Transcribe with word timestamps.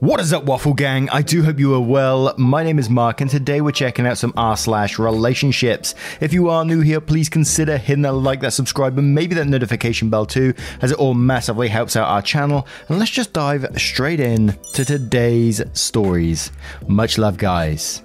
What 0.00 0.20
is 0.20 0.30
up, 0.34 0.44
Waffle 0.44 0.74
Gang? 0.74 1.08
I 1.08 1.22
do 1.22 1.42
hope 1.42 1.58
you 1.58 1.74
are 1.74 1.80
well. 1.80 2.34
My 2.36 2.62
name 2.62 2.78
is 2.78 2.90
Mark, 2.90 3.22
and 3.22 3.30
today 3.30 3.62
we're 3.62 3.70
checking 3.70 4.06
out 4.06 4.18
some 4.18 4.34
r 4.36 4.54
slash 4.54 4.98
relationships. 4.98 5.94
If 6.20 6.34
you 6.34 6.50
are 6.50 6.66
new 6.66 6.82
here, 6.82 7.00
please 7.00 7.30
consider 7.30 7.78
hitting 7.78 8.02
that 8.02 8.12
like, 8.12 8.42
that 8.42 8.52
subscribe, 8.52 8.98
and 8.98 9.14
maybe 9.14 9.34
that 9.36 9.46
notification 9.46 10.10
bell 10.10 10.26
too, 10.26 10.52
as 10.82 10.92
it 10.92 10.98
all 10.98 11.14
massively 11.14 11.68
helps 11.68 11.96
out 11.96 12.10
our 12.10 12.20
channel. 12.20 12.66
And 12.90 12.98
let's 12.98 13.10
just 13.10 13.32
dive 13.32 13.66
straight 13.78 14.20
in 14.20 14.48
to 14.74 14.84
today's 14.84 15.62
stories. 15.72 16.52
Much 16.86 17.16
love, 17.16 17.38
guys. 17.38 18.02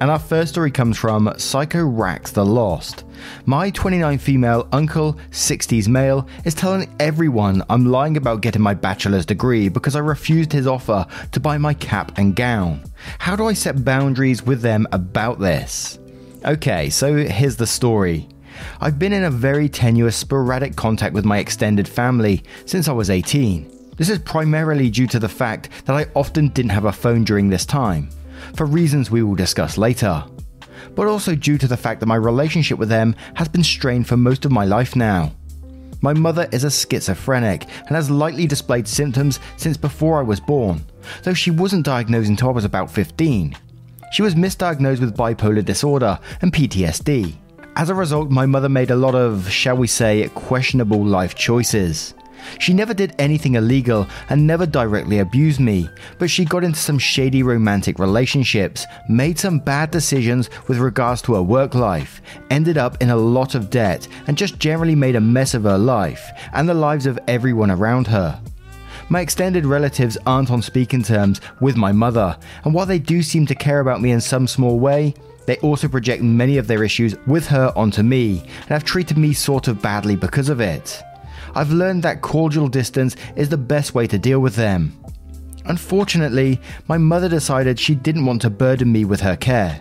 And 0.00 0.10
our 0.10 0.18
first 0.18 0.52
story 0.52 0.70
comes 0.70 0.96
from 0.96 1.34
Psycho 1.36 1.84
Rax 1.84 2.30
the 2.30 2.46
Lost. 2.46 3.04
My 3.46 3.70
29 3.70 4.18
female 4.18 4.68
uncle, 4.72 5.14
60s 5.30 5.88
male, 5.88 6.28
is 6.44 6.54
telling 6.54 6.94
everyone 7.00 7.62
I'm 7.68 7.86
lying 7.86 8.16
about 8.16 8.40
getting 8.40 8.62
my 8.62 8.74
bachelor's 8.74 9.26
degree 9.26 9.68
because 9.68 9.96
I 9.96 10.00
refused 10.00 10.52
his 10.52 10.66
offer 10.66 11.06
to 11.32 11.40
buy 11.40 11.58
my 11.58 11.74
cap 11.74 12.16
and 12.18 12.36
gown. 12.36 12.84
How 13.18 13.36
do 13.36 13.46
I 13.46 13.52
set 13.52 13.84
boundaries 13.84 14.42
with 14.42 14.60
them 14.60 14.86
about 14.92 15.38
this? 15.38 15.98
Okay, 16.44 16.90
so 16.90 17.16
here's 17.16 17.56
the 17.56 17.66
story. 17.66 18.28
I've 18.80 18.98
been 18.98 19.12
in 19.12 19.24
a 19.24 19.30
very 19.30 19.68
tenuous, 19.68 20.16
sporadic 20.16 20.76
contact 20.76 21.14
with 21.14 21.24
my 21.24 21.38
extended 21.38 21.88
family 21.88 22.44
since 22.66 22.88
I 22.88 22.92
was 22.92 23.10
18. 23.10 23.94
This 23.96 24.08
is 24.08 24.18
primarily 24.18 24.90
due 24.90 25.06
to 25.08 25.18
the 25.18 25.28
fact 25.28 25.68
that 25.84 25.96
I 25.96 26.06
often 26.14 26.48
didn't 26.48 26.70
have 26.70 26.86
a 26.86 26.92
phone 26.92 27.24
during 27.24 27.48
this 27.48 27.66
time 27.66 28.10
for 28.56 28.66
reasons 28.66 29.10
we 29.10 29.22
will 29.22 29.34
discuss 29.34 29.78
later. 29.78 30.24
But 30.94 31.06
also 31.06 31.34
due 31.34 31.58
to 31.58 31.68
the 31.68 31.76
fact 31.76 32.00
that 32.00 32.06
my 32.06 32.16
relationship 32.16 32.78
with 32.78 32.88
them 32.88 33.14
has 33.34 33.48
been 33.48 33.64
strained 33.64 34.08
for 34.08 34.16
most 34.16 34.44
of 34.44 34.52
my 34.52 34.64
life 34.64 34.96
now. 34.96 35.32
My 36.00 36.12
mother 36.12 36.48
is 36.50 36.64
a 36.64 36.70
schizophrenic 36.70 37.64
and 37.86 37.90
has 37.90 38.10
lightly 38.10 38.46
displayed 38.46 38.88
symptoms 38.88 39.38
since 39.56 39.76
before 39.76 40.18
I 40.18 40.22
was 40.22 40.40
born, 40.40 40.84
though 41.22 41.34
she 41.34 41.52
wasn't 41.52 41.86
diagnosed 41.86 42.28
until 42.28 42.48
I 42.48 42.52
was 42.52 42.64
about 42.64 42.90
15. 42.90 43.56
She 44.12 44.22
was 44.22 44.34
misdiagnosed 44.34 45.00
with 45.00 45.16
bipolar 45.16 45.64
disorder 45.64 46.18
and 46.42 46.52
PTSD. 46.52 47.34
As 47.76 47.88
a 47.88 47.94
result, 47.94 48.30
my 48.30 48.44
mother 48.46 48.68
made 48.68 48.90
a 48.90 48.96
lot 48.96 49.14
of, 49.14 49.48
shall 49.48 49.76
we 49.76 49.86
say, 49.86 50.28
questionable 50.34 51.02
life 51.02 51.34
choices. 51.34 52.14
She 52.58 52.72
never 52.72 52.94
did 52.94 53.14
anything 53.18 53.54
illegal 53.54 54.06
and 54.28 54.46
never 54.46 54.66
directly 54.66 55.18
abused 55.18 55.60
me, 55.60 55.88
but 56.18 56.30
she 56.30 56.44
got 56.44 56.64
into 56.64 56.78
some 56.78 56.98
shady 56.98 57.42
romantic 57.42 57.98
relationships, 57.98 58.86
made 59.08 59.38
some 59.38 59.58
bad 59.58 59.90
decisions 59.90 60.50
with 60.68 60.78
regards 60.78 61.22
to 61.22 61.34
her 61.34 61.42
work 61.42 61.74
life, 61.74 62.22
ended 62.50 62.78
up 62.78 63.00
in 63.02 63.10
a 63.10 63.16
lot 63.16 63.54
of 63.54 63.70
debt, 63.70 64.08
and 64.26 64.36
just 64.36 64.58
generally 64.58 64.94
made 64.94 65.16
a 65.16 65.20
mess 65.20 65.54
of 65.54 65.64
her 65.64 65.78
life 65.78 66.30
and 66.52 66.68
the 66.68 66.74
lives 66.74 67.06
of 67.06 67.18
everyone 67.28 67.70
around 67.70 68.06
her. 68.06 68.40
My 69.08 69.20
extended 69.20 69.66
relatives 69.66 70.16
aren't 70.26 70.50
on 70.50 70.62
speaking 70.62 71.02
terms 71.02 71.40
with 71.60 71.76
my 71.76 71.92
mother, 71.92 72.36
and 72.64 72.72
while 72.72 72.86
they 72.86 72.98
do 72.98 73.22
seem 73.22 73.46
to 73.46 73.54
care 73.54 73.80
about 73.80 74.00
me 74.00 74.10
in 74.10 74.20
some 74.20 74.46
small 74.46 74.78
way, 74.78 75.14
they 75.46 75.58
also 75.58 75.88
project 75.88 76.22
many 76.22 76.56
of 76.56 76.66
their 76.66 76.84
issues 76.84 77.14
with 77.26 77.46
her 77.48 77.72
onto 77.76 78.02
me 78.02 78.40
and 78.40 78.68
have 78.68 78.84
treated 78.84 79.18
me 79.18 79.32
sort 79.32 79.68
of 79.68 79.82
badly 79.82 80.16
because 80.16 80.48
of 80.48 80.60
it. 80.60 81.02
I've 81.54 81.72
learned 81.72 82.02
that 82.02 82.22
cordial 82.22 82.68
distance 82.68 83.16
is 83.36 83.48
the 83.48 83.56
best 83.56 83.94
way 83.94 84.06
to 84.06 84.18
deal 84.18 84.40
with 84.40 84.56
them. 84.56 84.98
Unfortunately, 85.66 86.60
my 86.88 86.98
mother 86.98 87.28
decided 87.28 87.78
she 87.78 87.94
didn't 87.94 88.26
want 88.26 88.42
to 88.42 88.50
burden 88.50 88.90
me 88.90 89.04
with 89.04 89.20
her 89.20 89.36
care, 89.36 89.80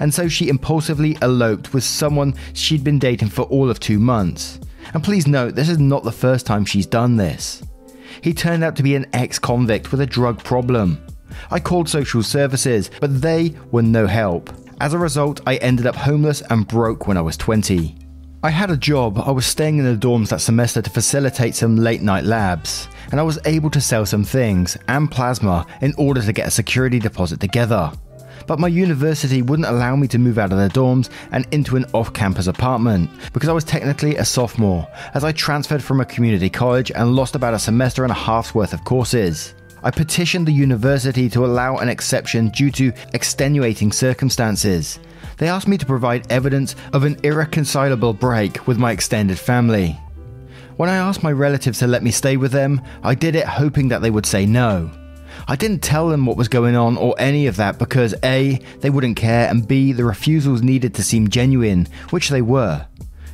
and 0.00 0.12
so 0.12 0.28
she 0.28 0.48
impulsively 0.48 1.16
eloped 1.22 1.72
with 1.72 1.84
someone 1.84 2.34
she'd 2.52 2.84
been 2.84 2.98
dating 2.98 3.28
for 3.28 3.42
all 3.42 3.70
of 3.70 3.80
two 3.80 3.98
months. 3.98 4.60
And 4.92 5.02
please 5.02 5.26
note, 5.26 5.54
this 5.54 5.68
is 5.68 5.78
not 5.78 6.04
the 6.04 6.12
first 6.12 6.46
time 6.46 6.64
she's 6.64 6.86
done 6.86 7.16
this. 7.16 7.62
He 8.20 8.34
turned 8.34 8.62
out 8.62 8.76
to 8.76 8.82
be 8.82 8.94
an 8.94 9.06
ex 9.12 9.38
convict 9.38 9.90
with 9.90 10.00
a 10.00 10.06
drug 10.06 10.42
problem. 10.44 11.04
I 11.50 11.58
called 11.58 11.88
social 11.88 12.22
services, 12.22 12.90
but 13.00 13.20
they 13.20 13.54
were 13.70 13.82
no 13.82 14.06
help. 14.06 14.50
As 14.80 14.92
a 14.92 14.98
result, 14.98 15.40
I 15.46 15.56
ended 15.56 15.86
up 15.86 15.96
homeless 15.96 16.42
and 16.50 16.66
broke 16.66 17.06
when 17.06 17.16
I 17.16 17.22
was 17.22 17.36
20. 17.36 18.03
I 18.44 18.50
had 18.50 18.70
a 18.70 18.76
job, 18.76 19.18
I 19.18 19.30
was 19.30 19.46
staying 19.46 19.78
in 19.78 19.86
the 19.86 19.96
dorms 19.96 20.28
that 20.28 20.42
semester 20.42 20.82
to 20.82 20.90
facilitate 20.90 21.54
some 21.54 21.76
late 21.76 22.02
night 22.02 22.24
labs, 22.24 22.88
and 23.10 23.18
I 23.18 23.22
was 23.22 23.38
able 23.46 23.70
to 23.70 23.80
sell 23.80 24.04
some 24.04 24.22
things 24.22 24.76
and 24.86 25.10
plasma 25.10 25.66
in 25.80 25.94
order 25.96 26.20
to 26.20 26.30
get 26.30 26.48
a 26.48 26.50
security 26.50 26.98
deposit 26.98 27.40
together. 27.40 27.90
But 28.46 28.58
my 28.58 28.68
university 28.68 29.40
wouldn't 29.40 29.66
allow 29.66 29.96
me 29.96 30.08
to 30.08 30.18
move 30.18 30.36
out 30.36 30.52
of 30.52 30.58
the 30.58 30.68
dorms 30.78 31.08
and 31.32 31.46
into 31.52 31.76
an 31.76 31.86
off 31.94 32.12
campus 32.12 32.46
apartment 32.46 33.08
because 33.32 33.48
I 33.48 33.54
was 33.54 33.64
technically 33.64 34.16
a 34.16 34.26
sophomore, 34.26 34.86
as 35.14 35.24
I 35.24 35.32
transferred 35.32 35.82
from 35.82 36.02
a 36.02 36.04
community 36.04 36.50
college 36.50 36.90
and 36.90 37.16
lost 37.16 37.36
about 37.36 37.54
a 37.54 37.58
semester 37.58 38.02
and 38.02 38.12
a 38.12 38.14
half's 38.14 38.54
worth 38.54 38.74
of 38.74 38.84
courses. 38.84 39.54
I 39.82 39.90
petitioned 39.90 40.46
the 40.46 40.52
university 40.52 41.30
to 41.30 41.46
allow 41.46 41.78
an 41.78 41.88
exception 41.88 42.50
due 42.50 42.70
to 42.72 42.92
extenuating 43.14 43.90
circumstances, 43.90 44.98
they 45.38 45.48
asked 45.48 45.68
me 45.68 45.78
to 45.78 45.86
provide 45.86 46.30
evidence 46.30 46.76
of 46.92 47.04
an 47.04 47.18
irreconcilable 47.22 48.12
break 48.12 48.66
with 48.66 48.78
my 48.78 48.92
extended 48.92 49.38
family. 49.38 49.98
When 50.76 50.88
I 50.88 50.96
asked 50.96 51.22
my 51.22 51.32
relatives 51.32 51.78
to 51.78 51.86
let 51.86 52.02
me 52.02 52.10
stay 52.10 52.36
with 52.36 52.52
them, 52.52 52.80
I 53.02 53.14
did 53.14 53.36
it 53.36 53.46
hoping 53.46 53.88
that 53.88 54.02
they 54.02 54.10
would 54.10 54.26
say 54.26 54.44
no. 54.44 54.90
I 55.46 55.56
didn't 55.56 55.82
tell 55.82 56.08
them 56.08 56.26
what 56.26 56.36
was 56.36 56.48
going 56.48 56.74
on 56.74 56.96
or 56.96 57.14
any 57.18 57.46
of 57.46 57.56
that 57.56 57.78
because 57.78 58.14
A, 58.24 58.60
they 58.80 58.90
wouldn't 58.90 59.16
care, 59.16 59.48
and 59.48 59.66
B, 59.66 59.92
the 59.92 60.04
refusals 60.04 60.62
needed 60.62 60.94
to 60.94 61.02
seem 61.02 61.28
genuine, 61.28 61.86
which 62.10 62.28
they 62.28 62.42
were. 62.42 62.86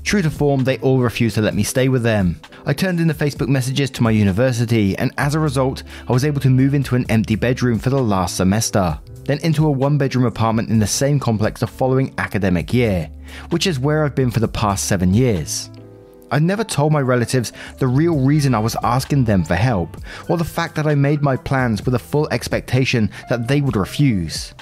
True 0.03 0.23
to 0.23 0.31
form, 0.31 0.65
they 0.65 0.79
all 0.79 1.01
refused 1.01 1.35
to 1.37 1.43
let 1.43 1.55
me 1.55 1.63
stay 1.63 1.89
with 1.89 2.03
them. 2.03 2.41
I 2.67 2.73
turned 2.73 3.01
in 3.01 3.09
the 3.09 3.15
Facebook 3.15 3.49
messages 3.49 3.91
to 3.91 4.03
my 4.03 4.11
university, 4.11 4.97
and 4.97 5.13
as 5.19 5.35
a 5.35 5.41
result, 5.41 5.83
I 6.09 6.13
was 6.13 6.25
able 6.25 6.41
to 6.41 6.51
move 6.51 6.75
into 6.75 6.97
an 6.97 7.07
empty 7.11 7.37
bedroom 7.37 7.79
for 7.79 7.91
the 7.91 8.03
last 8.03 8.37
semester 8.37 8.99
then 9.31 9.39
into 9.45 9.65
a 9.65 9.71
one 9.71 9.97
bedroom 9.97 10.25
apartment 10.27 10.71
in 10.71 10.81
the 10.81 10.87
same 10.87 11.21
complex 11.21 11.61
the 11.61 11.67
following 11.67 12.13
academic 12.19 12.75
year, 12.75 13.09
which 13.51 13.69
is 13.69 13.79
where 13.79 14.05
I've 14.05 14.17
been 14.17 14.33
for 14.33 14.41
the 14.41 14.49
past 14.49 14.87
seven 14.87 15.15
years. 15.15 15.71
I 16.33 16.41
never 16.41 16.65
told 16.65 16.93
my 16.93 17.01
relatives 17.01 17.53
the 17.79 17.87
real 17.87 18.19
reason 18.19 18.57
I 18.57 18.59
was 18.59 18.77
asking 18.83 19.25
them 19.25 19.45
for 19.45 19.55
help, 19.55 19.97
or 20.29 20.37
the 20.37 20.43
fact 20.43 20.75
that 20.75 20.89
I 20.89 20.97
made 20.97 21.23
my 21.23 21.37
plans 21.37 21.85
with 21.85 21.95
a 21.95 21.99
full 22.01 22.29
expectation 22.33 23.09
that 23.29 23.47
they 23.47 23.61
would 23.61 23.77
refuse. 23.77 24.53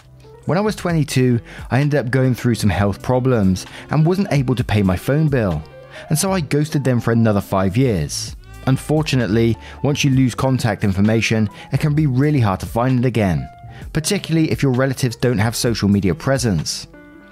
When 0.45 0.59
I 0.59 0.63
was 0.63 0.77
22, 0.77 1.41
I 1.71 1.81
ended 1.81 1.99
up 2.01 2.11
going 2.11 2.35
through 2.35 2.57
some 2.57 2.69
health 2.69 3.01
problems 3.01 3.65
and 3.89 4.05
wasn't 4.05 4.33
able 4.33 4.55
to 4.55 4.65
pay 4.65 4.83
my 4.83 4.97
phone 4.97 5.29
bill, 5.29 5.63
and 6.11 6.19
so 6.19 6.31
I 6.31 6.41
ghosted 6.41 6.85
them 6.85 7.01
for 7.01 7.13
another 7.13 7.41
five 7.41 7.75
years. 7.79 8.37
Unfortunately, 8.67 9.57
once 9.83 10.05
you 10.05 10.11
lose 10.11 10.35
contact 10.35 10.85
information, 10.85 11.49
it 11.73 11.81
can 11.81 11.95
be 11.95 12.07
really 12.07 12.41
hard 12.41 12.61
to 12.61 12.67
find 12.67 12.99
it 12.99 13.07
again 13.07 13.49
particularly 13.93 14.51
if 14.51 14.63
your 14.63 14.73
relatives 14.73 15.17
don't 15.17 15.39
have 15.39 15.57
social 15.57 15.89
media 15.89 16.15
presence. 16.15 16.87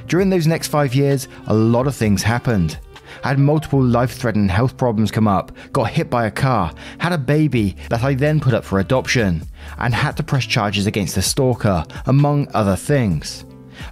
During 0.07 0.31
those 0.31 0.47
next 0.47 0.69
five 0.69 0.95
years, 0.95 1.29
a 1.47 1.55
lot 1.55 1.87
of 1.87 1.97
things 1.97 2.23
happened. 2.23 2.79
I 3.25 3.29
had 3.29 3.39
multiple 3.39 3.83
life 3.83 4.13
threatening 4.13 4.49
health 4.49 4.77
problems 4.77 5.11
come 5.11 5.27
up, 5.27 5.53
got 5.73 5.91
hit 5.91 6.11
by 6.11 6.27
a 6.27 6.31
car, 6.31 6.73
had 6.99 7.13
a 7.13 7.19
baby 7.19 7.77
that 7.89 8.03
I 8.03 8.15
then 8.15 8.41
put 8.41 8.55
up 8.55 8.65
for 8.65 8.79
adoption, 8.79 9.43
and 9.79 9.95
had 9.95 10.17
to 10.19 10.23
press 10.23 10.45
charges 10.45 10.87
against 10.87 11.17
a 11.17 11.23
stalker, 11.23 11.85
among 12.07 12.49
other 12.55 12.77
things. 12.77 13.45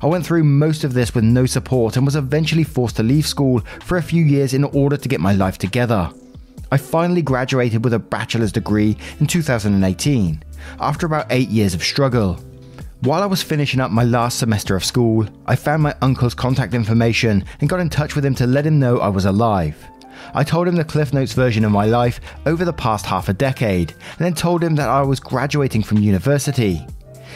I 0.02 0.06
went 0.06 0.25
through 0.25 0.44
most 0.44 0.84
of 0.84 0.94
this 0.94 1.14
with 1.14 1.25
no 1.25 1.46
support 1.46 1.96
and 1.96 2.06
was 2.06 2.17
eventually 2.17 2.64
forced 2.64 2.96
to 2.96 3.02
leave 3.02 3.26
school 3.26 3.61
for 3.82 3.99
a 3.99 4.02
few 4.02 4.25
years 4.25 4.55
in 4.55 4.64
order 4.64 4.96
to 4.96 5.08
get 5.08 5.20
my 5.20 5.32
life 5.32 5.58
together. 5.58 6.11
I 6.73 6.76
finally 6.76 7.23
graduated 7.23 7.84
with 7.84 7.94
a 7.94 7.99
bachelor's 7.99 8.52
degree 8.52 8.96
in 9.20 9.26
2018, 9.26 10.43
after 10.81 11.06
about 11.06 11.26
8 11.31 11.49
years 11.49 11.75
of 11.75 11.82
struggle. 11.82 12.40
While 13.04 13.22
I 13.22 13.26
was 13.26 13.42
finishing 13.42 13.80
up 13.80 13.90
my 13.90 14.02
last 14.02 14.38
semester 14.38 14.74
of 14.74 14.82
school, 14.82 15.28
I 15.44 15.56
found 15.56 15.82
my 15.82 15.94
uncle's 16.00 16.32
contact 16.32 16.72
information 16.72 17.44
and 17.60 17.68
got 17.68 17.80
in 17.80 17.90
touch 17.90 18.14
with 18.14 18.24
him 18.24 18.34
to 18.36 18.46
let 18.46 18.64
him 18.64 18.78
know 18.78 18.98
I 18.98 19.08
was 19.08 19.26
alive. 19.26 19.76
I 20.32 20.42
told 20.42 20.66
him 20.66 20.76
the 20.76 20.86
Cliff 20.86 21.12
Notes 21.12 21.34
version 21.34 21.66
of 21.66 21.70
my 21.70 21.84
life 21.84 22.18
over 22.46 22.64
the 22.64 22.72
past 22.72 23.04
half 23.04 23.28
a 23.28 23.34
decade, 23.34 23.90
and 23.90 24.20
then 24.20 24.32
told 24.32 24.64
him 24.64 24.74
that 24.76 24.88
I 24.88 25.02
was 25.02 25.20
graduating 25.20 25.82
from 25.82 25.98
university. 25.98 26.86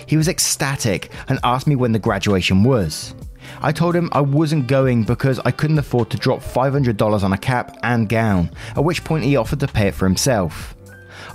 He 0.07 0.17
was 0.17 0.29
ecstatic 0.29 1.11
and 1.29 1.39
asked 1.45 1.67
me 1.67 1.77
when 1.77 1.93
the 1.93 1.99
graduation 1.99 2.65
was. 2.65 3.15
I 3.61 3.71
told 3.71 3.95
him 3.95 4.09
I 4.13 4.23
wasn't 4.23 4.69
going 4.69 5.05
because 5.05 5.39
I 5.41 5.51
couldn't 5.51 5.79
afford 5.79 6.09
to 6.11 6.17
drop 6.17 6.41
$500 6.41 7.23
on 7.23 7.35
a 7.35 7.39
cap 7.39 7.77
and 7.83 8.09
gown, 8.09 8.51
at 8.75 8.85
which 8.85 9.05
point 9.05 9.25
he 9.25 9.37
offered 9.37 9.61
to 9.61 9.69
pay 9.69 9.89
it 9.89 9.95
for 9.95 10.07
himself. 10.07 10.75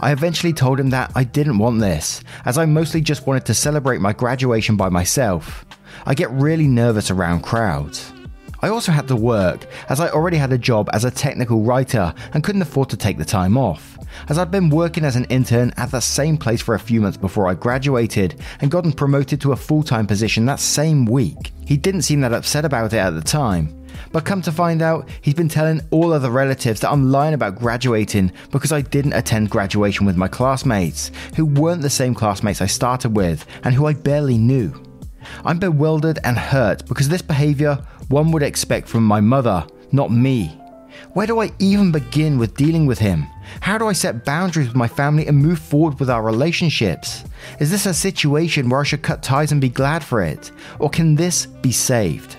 I 0.04 0.12
eventually 0.12 0.52
told 0.52 0.82
him 0.82 0.90
that 0.90 1.14
I 1.16 1.24
didn't 1.24 1.60
want 1.60 1.80
this, 1.80 2.26
as 2.44 2.58
I 2.58 2.66
mostly 2.66 3.00
just 3.00 3.26
wanted 3.26 3.46
to 3.46 3.54
celebrate 3.54 4.02
my 4.02 4.12
graduation 4.12 4.76
by 4.76 4.90
myself. 4.90 5.64
I 6.06 6.14
get 6.14 6.30
really 6.32 6.68
nervous 6.68 7.10
around 7.10 7.44
crowds. 7.44 8.12
I 8.63 8.69
also 8.69 8.94
had 8.94 9.10
to 9.10 9.18
work, 9.18 9.65
as 9.89 10.00
I 10.00 10.07
already 10.07 10.38
had 10.38 10.54
a 10.54 10.57
job 10.57 10.89
as 10.94 11.04
a 11.04 11.12
technical 11.12 11.63
writer 11.63 12.13
and 12.33 12.42
couldn't 12.45 12.62
afford 12.62 12.89
to 12.92 12.98
take 12.98 13.18
the 13.18 13.25
time 13.25 13.57
off, 13.57 14.00
as 14.30 14.38
I'd 14.38 14.51
been 14.51 14.69
working 14.69 15.04
as 15.04 15.18
an 15.18 15.25
intern 15.25 15.74
at 15.75 15.92
the 15.92 16.00
same 16.00 16.38
place 16.38 16.62
for 16.62 16.74
a 16.74 16.80
few 16.80 17.01
months 17.01 17.18
before 17.18 17.50
I 17.50 17.56
graduated 17.56 18.39
and 18.62 18.71
gotten 18.71 18.94
promoted 18.94 19.42
to 19.42 19.51
a 19.51 19.57
full 19.57 19.83
time 19.83 20.07
position 20.07 20.45
that 20.45 20.62
same 20.62 21.04
week. 21.04 21.51
He 21.65 21.75
didn't 21.75 22.04
seem 22.04 22.21
that 22.21 22.31
upset 22.31 22.63
about 22.63 22.94
it 22.94 23.00
at 23.00 23.10
the 23.10 23.21
time, 23.21 23.86
but 24.13 24.24
come 24.24 24.42
to 24.44 24.51
find 24.54 24.81
out, 24.81 25.09
he's 25.19 25.33
been 25.33 25.50
telling 25.50 25.81
all 25.92 26.13
other 26.13 26.31
relatives 26.31 26.80
that 26.80 26.92
I'm 26.94 27.12
lying 27.12 27.33
about 27.33 27.59
graduating 27.59 28.31
because 28.50 28.71
I 28.71 28.80
didn't 28.80 29.12
attend 29.12 29.50
graduation 29.50 30.06
with 30.06 30.16
my 30.16 30.30
classmates, 30.30 31.12
who 31.36 31.48
weren't 31.48 31.81
the 31.81 31.89
same 31.89 32.16
classmates 32.16 32.62
I 32.62 32.68
started 32.68 33.13
with 33.13 33.45
and 33.66 33.75
who 33.75 33.88
I 33.88 33.94
barely 33.94 34.38
knew. 34.38 34.74
I'm 35.45 35.59
bewildered 35.59 36.19
and 36.24 36.38
hurt 36.38 36.86
because 36.88 37.09
this 37.09 37.21
behaviour 37.21 37.80
one 38.10 38.32
would 38.32 38.44
expect 38.44 38.88
from 38.88 39.04
my 39.04 39.22
mother, 39.22 39.66
not 39.92 40.12
me. 40.12 40.60
Where 41.14 41.28
do 41.28 41.42
I 41.42 41.52
even 41.60 41.92
begin 41.92 42.38
with 42.38 42.56
dealing 42.56 42.86
with 42.86 43.00
him? 43.00 43.26
How 43.62 43.78
do 43.78 43.88
I 43.88 43.94
set 43.94 44.26
boundaries 44.26 44.68
with 44.68 44.76
my 44.76 44.88
family 44.88 45.28
and 45.28 45.38
move 45.38 45.60
forward 45.60 46.00
with 46.00 46.10
our 46.10 46.24
relationships? 46.24 47.24
Is 47.60 47.70
this 47.72 47.86
a 47.86 47.94
situation 47.94 48.70
where 48.70 48.82
I 48.82 48.84
should 48.84 49.02
cut 49.02 49.24
ties 49.24 49.52
and 49.52 49.62
be 49.62 49.70
glad 49.70 50.04
for 50.04 50.22
it? 50.22 50.52
Or 50.80 50.90
can 50.90 51.16
this 51.16 51.46
be 51.46 51.72
saved? 51.72 52.38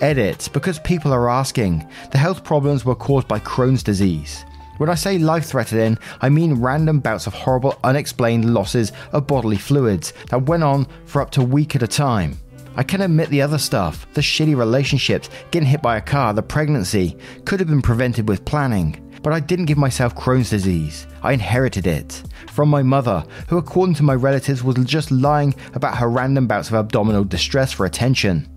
Edit, 0.00 0.48
because 0.52 0.78
people 0.80 1.12
are 1.12 1.30
asking. 1.30 1.88
The 2.10 2.18
health 2.18 2.44
problems 2.44 2.84
were 2.84 2.94
caused 2.94 3.28
by 3.28 3.38
Crohn's 3.40 3.82
disease. 3.82 4.44
When 4.78 4.90
I 4.90 4.96
say 4.96 5.18
life 5.18 5.46
threatening, 5.46 5.98
I 6.20 6.28
mean 6.28 6.60
random 6.60 6.98
bouts 6.98 7.28
of 7.28 7.34
horrible, 7.34 7.78
unexplained 7.84 8.52
losses 8.52 8.92
of 9.12 9.26
bodily 9.26 9.56
fluids 9.56 10.12
that 10.30 10.46
went 10.46 10.64
on 10.64 10.86
for 11.06 11.22
up 11.22 11.30
to 11.32 11.42
a 11.42 11.44
week 11.44 11.76
at 11.76 11.82
a 11.82 11.88
time. 11.88 12.38
I 12.76 12.82
can 12.82 13.02
admit 13.02 13.30
the 13.30 13.42
other 13.42 13.58
stuff, 13.58 14.06
the 14.14 14.20
shitty 14.20 14.56
relationships, 14.56 15.30
getting 15.52 15.68
hit 15.68 15.80
by 15.80 15.96
a 15.96 16.00
car, 16.00 16.34
the 16.34 16.42
pregnancy, 16.42 17.16
could 17.44 17.60
have 17.60 17.68
been 17.68 17.82
prevented 17.82 18.28
with 18.28 18.44
planning. 18.44 19.00
But 19.22 19.32
I 19.32 19.40
didn't 19.40 19.66
give 19.66 19.78
myself 19.78 20.14
Crohn's 20.16 20.50
disease. 20.50 21.06
I 21.22 21.32
inherited 21.32 21.86
it 21.86 22.22
from 22.50 22.68
my 22.68 22.82
mother, 22.82 23.24
who, 23.48 23.58
according 23.58 23.94
to 23.96 24.02
my 24.02 24.14
relatives, 24.14 24.64
was 24.64 24.76
just 24.84 25.10
lying 25.10 25.54
about 25.74 25.96
her 25.98 26.10
random 26.10 26.46
bouts 26.46 26.68
of 26.68 26.74
abdominal 26.74 27.24
distress 27.24 27.72
for 27.72 27.86
attention. 27.86 28.48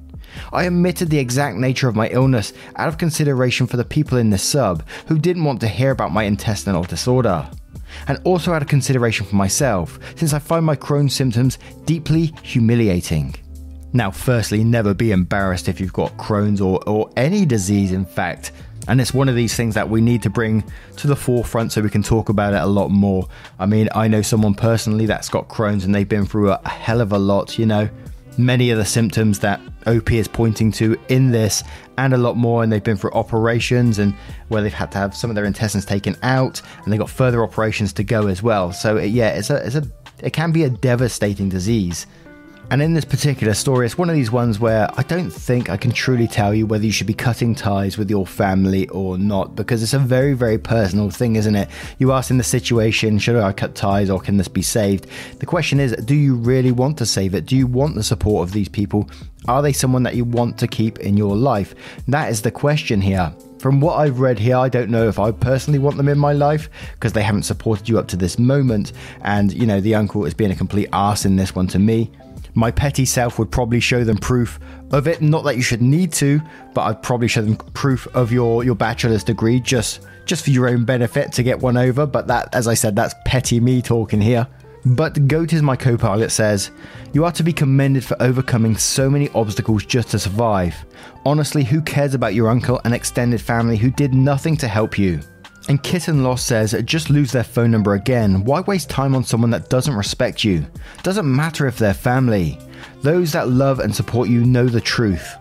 I 0.51 0.65
omitted 0.65 1.09
the 1.09 1.19
exact 1.19 1.57
nature 1.57 1.87
of 1.87 1.95
my 1.95 2.09
illness 2.09 2.53
out 2.75 2.87
of 2.87 2.97
consideration 2.97 3.67
for 3.67 3.77
the 3.77 3.85
people 3.85 4.17
in 4.17 4.29
this 4.29 4.43
sub 4.43 4.83
who 5.07 5.17
didn't 5.19 5.45
want 5.45 5.61
to 5.61 5.67
hear 5.67 5.91
about 5.91 6.11
my 6.11 6.23
intestinal 6.23 6.83
disorder. 6.83 7.47
And 8.07 8.19
also 8.23 8.51
out 8.51 8.61
of 8.61 8.67
consideration 8.67 9.25
for 9.25 9.35
myself, 9.35 9.99
since 10.15 10.33
I 10.33 10.39
find 10.39 10.65
my 10.65 10.75
Crohn's 10.75 11.13
symptoms 11.13 11.57
deeply 11.85 12.33
humiliating. 12.43 13.35
Now, 13.93 14.11
firstly, 14.11 14.63
never 14.63 14.93
be 14.93 15.11
embarrassed 15.11 15.69
if 15.69 15.79
you've 15.79 15.93
got 15.93 16.15
Crohn's 16.17 16.61
or, 16.61 16.81
or 16.87 17.09
any 17.15 17.45
disease, 17.45 17.91
in 17.91 18.05
fact. 18.05 18.51
And 18.87 19.01
it's 19.01 19.13
one 19.13 19.27
of 19.27 19.35
these 19.35 19.55
things 19.55 19.75
that 19.75 19.89
we 19.89 20.01
need 20.01 20.23
to 20.23 20.29
bring 20.29 20.63
to 20.97 21.07
the 21.07 21.15
forefront 21.15 21.71
so 21.71 21.81
we 21.81 21.89
can 21.89 22.03
talk 22.03 22.29
about 22.29 22.53
it 22.53 22.61
a 22.61 22.65
lot 22.65 22.89
more. 22.89 23.27
I 23.59 23.65
mean, 23.65 23.89
I 23.93 24.07
know 24.07 24.21
someone 24.21 24.53
personally 24.53 25.05
that's 25.05 25.29
got 25.29 25.49
Crohn's 25.49 25.83
and 25.83 25.93
they've 25.93 26.07
been 26.07 26.25
through 26.25 26.51
a 26.51 26.69
hell 26.69 27.01
of 27.01 27.11
a 27.11 27.17
lot, 27.17 27.59
you 27.59 27.65
know 27.65 27.89
many 28.37 28.69
of 28.69 28.77
the 28.77 28.85
symptoms 28.85 29.39
that 29.39 29.59
OP 29.87 30.11
is 30.11 30.27
pointing 30.27 30.71
to 30.71 30.97
in 31.09 31.31
this 31.31 31.63
and 31.97 32.13
a 32.13 32.17
lot 32.17 32.37
more. 32.37 32.63
And 32.63 32.71
they've 32.71 32.83
been 32.83 32.97
through 32.97 33.11
operations 33.11 33.99
and 33.99 34.13
where 34.47 34.61
they've 34.61 34.73
had 34.73 34.91
to 34.93 34.97
have 34.97 35.15
some 35.15 35.29
of 35.29 35.35
their 35.35 35.45
intestines 35.45 35.85
taken 35.85 36.15
out 36.23 36.61
and 36.83 36.93
they've 36.93 36.99
got 36.99 37.09
further 37.09 37.43
operations 37.43 37.93
to 37.93 38.03
go 38.03 38.27
as 38.27 38.43
well. 38.43 38.71
So, 38.71 38.97
yeah, 38.97 39.29
it's 39.29 39.49
a, 39.49 39.65
it's 39.65 39.75
a, 39.75 39.83
it 40.21 40.33
can 40.33 40.51
be 40.51 40.63
a 40.63 40.69
devastating 40.69 41.49
disease. 41.49 42.05
And 42.69 42.81
in 42.81 42.93
this 42.93 43.05
particular 43.05 43.53
story, 43.53 43.85
it's 43.85 43.97
one 43.97 44.09
of 44.09 44.15
these 44.15 44.31
ones 44.31 44.59
where 44.59 44.89
I 44.97 45.03
don't 45.03 45.29
think 45.29 45.69
I 45.69 45.77
can 45.77 45.91
truly 45.91 46.27
tell 46.27 46.53
you 46.53 46.65
whether 46.65 46.85
you 46.85 46.91
should 46.91 47.07
be 47.07 47.13
cutting 47.13 47.55
ties 47.55 47.97
with 47.97 48.09
your 48.09 48.27
family 48.27 48.89
or 48.89 49.17
not, 49.17 49.55
because 49.55 49.81
it's 49.81 49.93
a 49.93 49.99
very, 49.99 50.33
very 50.33 50.57
personal 50.57 51.09
thing, 51.09 51.37
isn't 51.37 51.55
it? 51.55 51.69
You 51.97 52.11
ask 52.11 52.29
in 52.29 52.37
the 52.37 52.43
situation, 52.43 53.19
should 53.19 53.37
I 53.37 53.53
cut 53.53 53.73
ties 53.73 54.09
or 54.09 54.19
can 54.19 54.35
this 54.35 54.49
be 54.49 54.61
saved? 54.61 55.07
The 55.39 55.45
question 55.45 55.79
is, 55.79 55.93
do 56.03 56.13
you 56.13 56.35
really 56.35 56.73
want 56.73 56.97
to 56.97 57.05
save 57.05 57.33
it? 57.35 57.45
Do 57.45 57.55
you 57.55 57.67
want 57.67 57.95
the 57.95 58.03
support 58.03 58.47
of 58.47 58.53
these 58.53 58.69
people? 58.69 59.09
Are 59.47 59.61
they 59.61 59.71
someone 59.71 60.03
that 60.03 60.15
you 60.15 60.25
want 60.25 60.57
to 60.57 60.67
keep 60.67 60.99
in 60.99 61.15
your 61.15 61.37
life? 61.37 61.73
That 62.09 62.29
is 62.29 62.41
the 62.41 62.51
question 62.51 62.99
here. 62.99 63.33
From 63.59 63.79
what 63.79 63.95
I've 63.95 64.19
read 64.19 64.37
here, 64.37 64.57
I 64.57 64.69
don't 64.69 64.91
know 64.91 65.07
if 65.07 65.19
I 65.19 65.31
personally 65.31 65.79
want 65.79 65.97
them 65.97 66.09
in 66.09 66.19
my 66.19 66.33
life 66.33 66.69
because 66.93 67.13
they 67.13 67.23
haven't 67.23 67.43
supported 67.43 67.87
you 67.87 67.97
up 67.97 68.07
to 68.09 68.17
this 68.17 68.37
moment. 68.37 68.91
And, 69.21 69.53
you 69.53 69.65
know, 69.65 69.79
the 69.79 69.95
uncle 69.95 70.25
is 70.25 70.33
being 70.33 70.51
a 70.51 70.55
complete 70.55 70.89
arse 70.91 71.25
in 71.25 71.37
this 71.37 71.55
one 71.55 71.67
to 71.67 71.79
me. 71.79 72.11
My 72.57 72.71
petty 72.71 73.05
self 73.05 73.37
would 73.37 73.51
probably 73.51 73.79
show 73.79 74.03
them 74.03 74.17
proof 74.17 74.59
of 74.89 75.07
it. 75.07 75.21
Not 75.21 75.43
that 75.43 75.57
you 75.57 75.61
should 75.61 75.83
need 75.83 76.11
to, 76.13 76.41
but 76.73 76.85
I'd 76.85 77.03
probably 77.03 77.27
show 77.27 77.43
them 77.43 77.55
proof 77.55 78.07
of 78.15 78.31
your, 78.31 78.63
your 78.63 78.73
bachelor's 78.73 79.23
degree 79.23 79.59
just 79.59 80.01
just 80.25 80.43
for 80.43 80.49
your 80.49 80.67
own 80.67 80.83
benefit 80.83 81.31
to 81.33 81.43
get 81.43 81.59
one 81.59 81.77
over. 81.77 82.07
But 82.07 82.25
that, 82.27 82.55
as 82.55 82.67
I 82.67 82.73
said, 82.73 82.95
that's 82.95 83.13
petty 83.25 83.59
me 83.59 83.83
talking 83.83 84.19
here. 84.19 84.47
But 84.85 85.27
Goat 85.27 85.53
is 85.53 85.61
my 85.61 85.75
co 85.75 85.97
pilot 85.97 86.31
says, 86.31 86.71
You 87.13 87.25
are 87.25 87.31
to 87.33 87.43
be 87.43 87.53
commended 87.53 88.03
for 88.03 88.19
overcoming 88.19 88.75
so 88.75 89.07
many 89.07 89.29
obstacles 89.35 89.85
just 89.85 90.09
to 90.09 90.19
survive. 90.19 90.83
Honestly, 91.27 91.63
who 91.63 91.79
cares 91.81 92.15
about 92.15 92.33
your 92.33 92.49
uncle 92.49 92.81
and 92.85 92.93
extended 92.95 93.39
family 93.39 93.77
who 93.77 93.91
did 93.91 94.15
nothing 94.15 94.57
to 94.57 94.67
help 94.67 94.97
you? 94.97 95.19
And 95.69 95.83
Kitten 95.83 96.23
Loss 96.23 96.43
says, 96.43 96.75
just 96.85 97.09
lose 97.09 97.31
their 97.31 97.43
phone 97.43 97.71
number 97.71 97.95
again. 97.95 98.45
Why 98.45 98.61
waste 98.61 98.89
time 98.89 99.15
on 99.15 99.23
someone 99.23 99.49
that 99.49 99.69
doesn't 99.69 99.95
respect 99.95 100.43
you? 100.43 100.65
Doesn't 101.03 101.35
matter 101.35 101.67
if 101.67 101.77
they're 101.77 101.93
family. 101.93 102.57
Those 103.01 103.33
that 103.33 103.49
love 103.49 103.79
and 103.79 103.93
support 103.93 104.29
you 104.29 104.45
know 104.45 104.67
the 104.67 104.79
truth. 104.79 105.35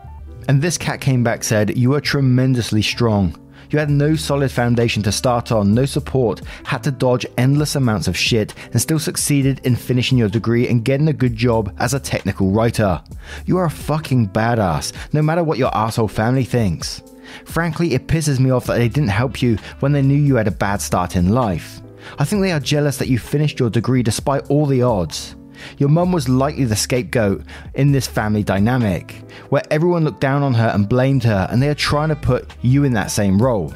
And 0.48 0.60
this 0.60 0.76
cat 0.76 1.00
came 1.00 1.22
back 1.22 1.44
said, 1.44 1.76
You 1.76 1.94
are 1.94 2.00
tremendously 2.00 2.82
strong. 2.82 3.36
You 3.70 3.78
had 3.78 3.90
no 3.90 4.14
solid 4.14 4.50
foundation 4.52 5.02
to 5.04 5.12
start 5.12 5.50
on, 5.50 5.74
no 5.74 5.86
support, 5.86 6.40
had 6.64 6.84
to 6.84 6.92
dodge 6.92 7.26
endless 7.36 7.74
amounts 7.74 8.06
of 8.06 8.16
shit, 8.16 8.54
and 8.72 8.80
still 8.80 8.98
succeeded 8.98 9.60
in 9.64 9.74
finishing 9.74 10.18
your 10.18 10.28
degree 10.28 10.68
and 10.68 10.84
getting 10.84 11.08
a 11.08 11.12
good 11.12 11.34
job 11.34 11.74
as 11.78 11.92
a 11.92 12.00
technical 12.00 12.50
writer. 12.50 13.02
You 13.44 13.58
are 13.58 13.64
a 13.64 13.70
fucking 13.70 14.28
badass, 14.28 14.92
no 15.12 15.22
matter 15.22 15.42
what 15.42 15.58
your 15.58 15.76
asshole 15.76 16.08
family 16.08 16.44
thinks. 16.44 17.02
Frankly, 17.44 17.94
it 17.94 18.06
pisses 18.06 18.40
me 18.40 18.50
off 18.50 18.66
that 18.66 18.76
they 18.76 18.88
didn't 18.88 19.10
help 19.10 19.42
you 19.42 19.56
when 19.80 19.92
they 19.92 20.02
knew 20.02 20.16
you 20.16 20.36
had 20.36 20.48
a 20.48 20.52
bad 20.52 20.80
start 20.80 21.16
in 21.16 21.30
life. 21.30 21.80
I 22.18 22.24
think 22.24 22.42
they 22.42 22.52
are 22.52 22.60
jealous 22.60 22.98
that 22.98 23.08
you 23.08 23.18
finished 23.18 23.58
your 23.58 23.70
degree 23.70 24.02
despite 24.02 24.48
all 24.50 24.66
the 24.66 24.82
odds. 24.82 25.34
Your 25.78 25.88
mum 25.88 26.12
was 26.12 26.28
likely 26.28 26.64
the 26.64 26.76
scapegoat 26.76 27.42
in 27.74 27.92
this 27.92 28.06
family 28.06 28.42
dynamic, 28.42 29.12
where 29.48 29.62
everyone 29.70 30.04
looked 30.04 30.20
down 30.20 30.42
on 30.42 30.54
her 30.54 30.68
and 30.68 30.88
blamed 30.88 31.24
her, 31.24 31.48
and 31.50 31.62
they 31.62 31.68
are 31.68 31.74
trying 31.74 32.10
to 32.10 32.16
put 32.16 32.54
you 32.62 32.84
in 32.84 32.92
that 32.92 33.10
same 33.10 33.40
role. 33.40 33.74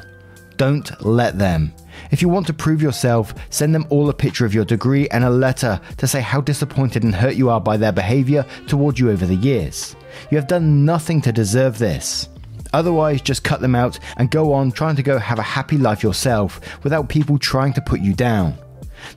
Don't 0.57 1.03
let 1.03 1.39
them. 1.39 1.73
If 2.11 2.21
you 2.21 2.29
want 2.29 2.47
to 2.47 2.53
prove 2.53 2.81
yourself, 2.81 3.33
send 3.49 3.73
them 3.73 3.85
all 3.89 4.09
a 4.09 4.13
picture 4.13 4.45
of 4.45 4.53
your 4.53 4.65
degree 4.65 5.09
and 5.09 5.23
a 5.23 5.29
letter 5.29 5.79
to 5.97 6.07
say 6.07 6.21
how 6.21 6.41
disappointed 6.41 7.03
and 7.03 7.15
hurt 7.15 7.35
you 7.35 7.49
are 7.49 7.61
by 7.61 7.77
their 7.77 7.91
behaviour 7.91 8.45
toward 8.67 8.99
you 8.99 9.09
over 9.09 9.25
the 9.25 9.35
years. 9.35 9.95
You 10.29 10.37
have 10.37 10.47
done 10.47 10.85
nothing 10.85 11.21
to 11.21 11.31
deserve 11.31 11.77
this. 11.77 12.29
Otherwise, 12.73 13.21
just 13.21 13.43
cut 13.43 13.61
them 13.61 13.75
out 13.75 13.99
and 14.17 14.31
go 14.31 14.53
on 14.53 14.71
trying 14.71 14.95
to 14.95 15.03
go 15.03 15.17
have 15.17 15.39
a 15.39 15.43
happy 15.43 15.77
life 15.77 16.03
yourself 16.03 16.83
without 16.83 17.09
people 17.09 17.37
trying 17.37 17.73
to 17.73 17.81
put 17.81 18.01
you 18.01 18.13
down. 18.13 18.57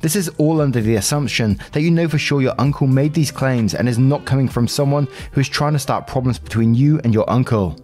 This 0.00 0.16
is 0.16 0.30
all 0.38 0.60
under 0.60 0.80
the 0.80 0.96
assumption 0.96 1.58
that 1.72 1.82
you 1.82 1.90
know 1.90 2.08
for 2.08 2.18
sure 2.18 2.42
your 2.42 2.54
uncle 2.58 2.86
made 2.86 3.14
these 3.14 3.30
claims 3.30 3.74
and 3.74 3.88
is 3.88 3.98
not 3.98 4.24
coming 4.24 4.48
from 4.48 4.66
someone 4.66 5.08
who 5.32 5.40
is 5.40 5.48
trying 5.48 5.74
to 5.74 5.78
start 5.78 6.06
problems 6.06 6.38
between 6.38 6.74
you 6.74 7.00
and 7.04 7.12
your 7.12 7.28
uncle. 7.30 7.78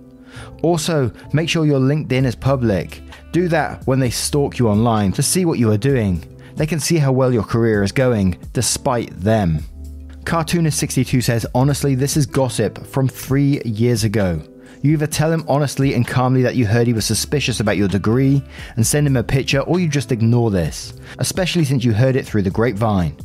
Also, 0.62 1.12
make 1.32 1.48
sure 1.48 1.66
your 1.66 1.80
LinkedIn 1.80 2.24
is 2.24 2.34
public. 2.34 3.02
Do 3.32 3.48
that 3.48 3.86
when 3.86 4.00
they 4.00 4.10
stalk 4.10 4.58
you 4.58 4.68
online 4.68 5.12
to 5.12 5.22
see 5.22 5.44
what 5.44 5.58
you 5.58 5.70
are 5.70 5.78
doing. 5.78 6.24
They 6.56 6.66
can 6.66 6.80
see 6.80 6.98
how 6.98 7.12
well 7.12 7.32
your 7.32 7.42
career 7.42 7.82
is 7.82 7.92
going, 7.92 8.38
despite 8.52 9.18
them. 9.20 9.64
Cartoonist62 10.24 11.22
says, 11.22 11.46
honestly, 11.54 11.94
this 11.94 12.16
is 12.16 12.26
gossip 12.26 12.86
from 12.86 13.08
three 13.08 13.62
years 13.62 14.04
ago. 14.04 14.42
You 14.82 14.92
either 14.92 15.06
tell 15.06 15.30
him 15.30 15.44
honestly 15.46 15.92
and 15.94 16.06
calmly 16.06 16.42
that 16.42 16.56
you 16.56 16.66
heard 16.66 16.87
he 16.87 16.94
was 16.94 17.04
suspicious 17.04 17.60
about 17.60 17.76
your 17.76 17.88
degree 17.88 18.42
and 18.76 18.87
send 18.87 19.06
him 19.06 19.16
a 19.16 19.22
picture, 19.22 19.60
or 19.60 19.78
you 19.78 19.88
just 19.88 20.10
ignore 20.10 20.50
this, 20.50 20.94
especially 21.18 21.64
since 21.66 21.84
you 21.84 21.92
heard 21.92 22.16
it 22.16 22.26
through 22.26 22.42
the 22.42 22.50
grapevine. 22.50 23.16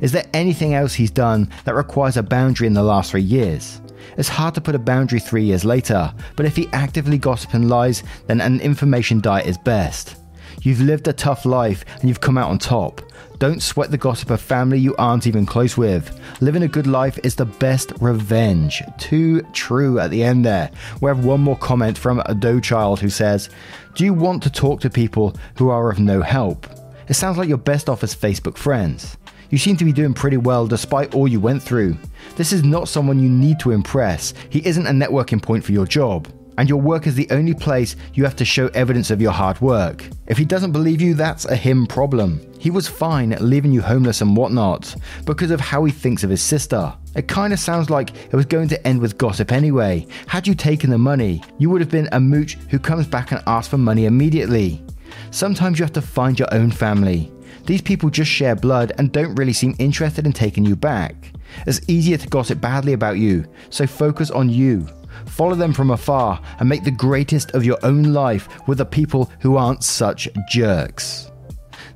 Is 0.00 0.12
there 0.12 0.26
anything 0.32 0.74
else 0.74 0.94
he's 0.94 1.10
done 1.10 1.50
that 1.64 1.74
requires 1.74 2.16
a 2.16 2.22
boundary 2.22 2.68
in 2.68 2.74
the 2.74 2.82
last 2.82 3.10
three 3.10 3.22
years? 3.22 3.80
It's 4.16 4.28
hard 4.28 4.54
to 4.54 4.60
put 4.60 4.74
a 4.74 4.78
boundary 4.78 5.18
three 5.18 5.44
years 5.44 5.64
later, 5.64 6.12
but 6.36 6.46
if 6.46 6.54
he 6.54 6.68
actively 6.72 7.18
gossips 7.18 7.54
and 7.54 7.68
lies, 7.68 8.02
then 8.26 8.40
an 8.40 8.60
information 8.60 9.20
diet 9.20 9.46
is 9.46 9.58
best. 9.58 10.19
You've 10.62 10.80
lived 10.80 11.08
a 11.08 11.12
tough 11.12 11.44
life 11.44 11.84
and 12.00 12.08
you've 12.08 12.20
come 12.20 12.38
out 12.38 12.50
on 12.50 12.58
top. 12.58 13.02
Don't 13.38 13.62
sweat 13.62 13.90
the 13.90 13.96
gossip 13.96 14.28
of 14.30 14.40
family 14.40 14.78
you 14.78 14.94
aren't 14.96 15.26
even 15.26 15.46
close 15.46 15.76
with. 15.76 16.20
Living 16.42 16.62
a 16.62 16.68
good 16.68 16.86
life 16.86 17.18
is 17.24 17.34
the 17.34 17.46
best 17.46 17.92
revenge. 18.00 18.82
Too 18.98 19.40
true 19.52 19.98
at 19.98 20.10
the 20.10 20.22
end 20.22 20.44
there. 20.44 20.70
We 21.00 21.08
have 21.08 21.24
one 21.24 21.40
more 21.40 21.56
comment 21.56 21.96
from 21.96 22.20
a 22.26 22.34
doe 22.34 22.60
child 22.60 23.00
who 23.00 23.08
says, 23.08 23.48
Do 23.94 24.04
you 24.04 24.12
want 24.12 24.42
to 24.42 24.50
talk 24.50 24.80
to 24.82 24.90
people 24.90 25.34
who 25.56 25.70
are 25.70 25.90
of 25.90 25.98
no 25.98 26.20
help? 26.20 26.66
It 27.08 27.14
sounds 27.14 27.38
like 27.38 27.48
you're 27.48 27.56
best 27.56 27.88
off 27.88 28.04
as 28.04 28.14
Facebook 28.14 28.58
friends. 28.58 29.16
You 29.48 29.58
seem 29.58 29.76
to 29.78 29.84
be 29.84 29.92
doing 29.92 30.14
pretty 30.14 30.36
well 30.36 30.66
despite 30.66 31.14
all 31.14 31.26
you 31.26 31.40
went 31.40 31.62
through. 31.62 31.96
This 32.36 32.52
is 32.52 32.62
not 32.62 32.88
someone 32.88 33.18
you 33.18 33.28
need 33.28 33.58
to 33.60 33.72
impress. 33.72 34.32
He 34.48 34.64
isn't 34.66 34.86
a 34.86 34.90
networking 34.90 35.42
point 35.42 35.64
for 35.64 35.72
your 35.72 35.86
job. 35.86 36.28
And 36.60 36.68
your 36.68 36.82
work 36.82 37.06
is 37.06 37.14
the 37.14 37.26
only 37.30 37.54
place 37.54 37.96
you 38.12 38.22
have 38.24 38.36
to 38.36 38.44
show 38.44 38.66
evidence 38.74 39.10
of 39.10 39.22
your 39.22 39.32
hard 39.32 39.58
work. 39.62 40.04
If 40.26 40.36
he 40.36 40.44
doesn't 40.44 40.72
believe 40.72 41.00
you, 41.00 41.14
that's 41.14 41.46
a 41.46 41.56
him 41.56 41.86
problem. 41.86 42.38
He 42.58 42.70
was 42.70 42.86
fine 42.86 43.34
leaving 43.40 43.72
you 43.72 43.80
homeless 43.80 44.20
and 44.20 44.36
whatnot 44.36 44.94
because 45.24 45.52
of 45.52 45.58
how 45.58 45.82
he 45.84 45.90
thinks 45.90 46.22
of 46.22 46.28
his 46.28 46.42
sister. 46.42 46.92
It 47.16 47.28
kind 47.28 47.54
of 47.54 47.58
sounds 47.58 47.88
like 47.88 48.10
it 48.26 48.36
was 48.36 48.44
going 48.44 48.68
to 48.68 48.86
end 48.86 49.00
with 49.00 49.16
gossip 49.16 49.52
anyway. 49.52 50.06
Had 50.26 50.46
you 50.46 50.54
taken 50.54 50.90
the 50.90 50.98
money, 50.98 51.42
you 51.56 51.70
would 51.70 51.80
have 51.80 51.90
been 51.90 52.10
a 52.12 52.20
mooch 52.20 52.58
who 52.68 52.78
comes 52.78 53.06
back 53.06 53.32
and 53.32 53.42
asks 53.46 53.68
for 53.68 53.78
money 53.78 54.04
immediately. 54.04 54.84
Sometimes 55.30 55.78
you 55.78 55.84
have 55.86 55.94
to 55.94 56.02
find 56.02 56.38
your 56.38 56.52
own 56.52 56.70
family. 56.70 57.32
These 57.66 57.82
people 57.82 58.10
just 58.10 58.30
share 58.30 58.56
blood 58.56 58.92
and 58.98 59.12
don't 59.12 59.34
really 59.34 59.52
seem 59.52 59.74
interested 59.78 60.26
in 60.26 60.32
taking 60.32 60.64
you 60.64 60.76
back. 60.76 61.32
It's 61.66 61.80
easier 61.88 62.16
to 62.16 62.28
gossip 62.28 62.60
badly 62.60 62.92
about 62.92 63.18
you, 63.18 63.44
so 63.70 63.86
focus 63.86 64.30
on 64.30 64.48
you. 64.48 64.86
Follow 65.26 65.54
them 65.54 65.72
from 65.72 65.90
afar 65.90 66.40
and 66.58 66.68
make 66.68 66.84
the 66.84 66.90
greatest 66.90 67.50
of 67.52 67.64
your 67.64 67.78
own 67.82 68.04
life 68.04 68.48
with 68.66 68.78
the 68.78 68.84
people 68.84 69.30
who 69.40 69.56
aren't 69.56 69.84
such 69.84 70.28
jerks. 70.48 71.30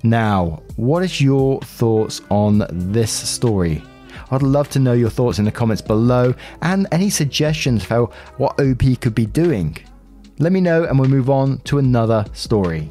Now, 0.02 0.62
what 0.76 1.02
is 1.02 1.20
your 1.20 1.60
thoughts 1.60 2.20
on 2.30 2.66
this 2.70 3.10
story? 3.10 3.82
I'd 4.30 4.42
love 4.42 4.68
to 4.70 4.78
know 4.78 4.92
your 4.92 5.10
thoughts 5.10 5.38
in 5.38 5.44
the 5.44 5.52
comments 5.52 5.82
below 5.82 6.34
and 6.62 6.86
any 6.92 7.10
suggestions 7.10 7.84
for 7.84 8.10
what 8.36 8.60
OP 8.60 9.00
could 9.00 9.14
be 9.14 9.26
doing. 9.26 9.76
Let 10.38 10.52
me 10.52 10.60
know 10.60 10.84
and 10.84 10.98
we'll 10.98 11.08
move 11.08 11.30
on 11.30 11.58
to 11.60 11.78
another 11.78 12.24
story. 12.32 12.90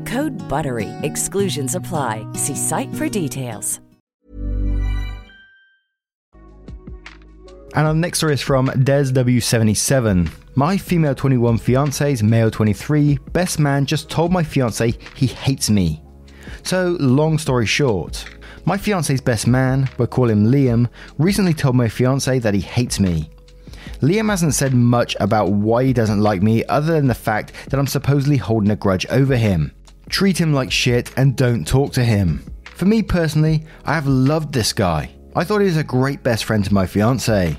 Code 0.05 0.33
BUTTERY. 0.49 0.89
Exclusions 1.03 1.75
apply. 1.75 2.25
See 2.33 2.55
site 2.55 2.93
for 2.95 3.07
details. 3.07 3.79
And 7.73 7.87
our 7.87 7.93
next 7.93 8.17
story 8.17 8.33
is 8.33 8.41
from 8.41 8.65
Des 8.83 9.05
W77. 9.13 10.29
My 10.55 10.77
female 10.77 11.15
21 11.15 11.57
fiance's 11.57 12.21
male 12.21 12.51
23 12.51 13.17
best 13.31 13.59
man 13.59 13.85
just 13.85 14.09
told 14.09 14.31
my 14.31 14.43
fiance 14.43 14.93
he 15.15 15.27
hates 15.27 15.69
me. 15.69 16.03
So, 16.63 16.97
long 16.99 17.37
story 17.37 17.65
short, 17.65 18.25
my 18.65 18.77
fiance's 18.77 19.21
best 19.21 19.47
man, 19.47 19.89
we'll 19.97 20.07
call 20.07 20.29
him 20.29 20.47
Liam, 20.47 20.89
recently 21.17 21.53
told 21.53 21.77
my 21.77 21.87
fiance 21.87 22.39
that 22.39 22.53
he 22.53 22.59
hates 22.59 22.99
me. 22.99 23.29
Liam 24.01 24.29
hasn't 24.29 24.53
said 24.53 24.73
much 24.73 25.15
about 25.19 25.51
why 25.51 25.85
he 25.85 25.93
doesn't 25.93 26.21
like 26.21 26.41
me 26.41 26.65
other 26.65 26.93
than 26.93 27.07
the 27.07 27.15
fact 27.15 27.53
that 27.69 27.79
I'm 27.79 27.87
supposedly 27.87 28.37
holding 28.37 28.71
a 28.71 28.75
grudge 28.75 29.05
over 29.09 29.37
him. 29.37 29.71
Treat 30.11 30.39
him 30.39 30.53
like 30.53 30.71
shit 30.71 31.09
and 31.15 31.37
don't 31.37 31.65
talk 31.65 31.93
to 31.93 32.03
him. 32.03 32.43
For 32.65 32.85
me 32.85 33.01
personally, 33.01 33.63
I 33.85 33.93
have 33.93 34.07
loved 34.07 34.53
this 34.53 34.73
guy. 34.73 35.09
I 35.37 35.45
thought 35.45 35.61
he 35.61 35.65
was 35.65 35.77
a 35.77 35.85
great 35.85 36.21
best 36.21 36.43
friend 36.43 36.63
to 36.65 36.73
my 36.73 36.85
fiance. 36.85 37.57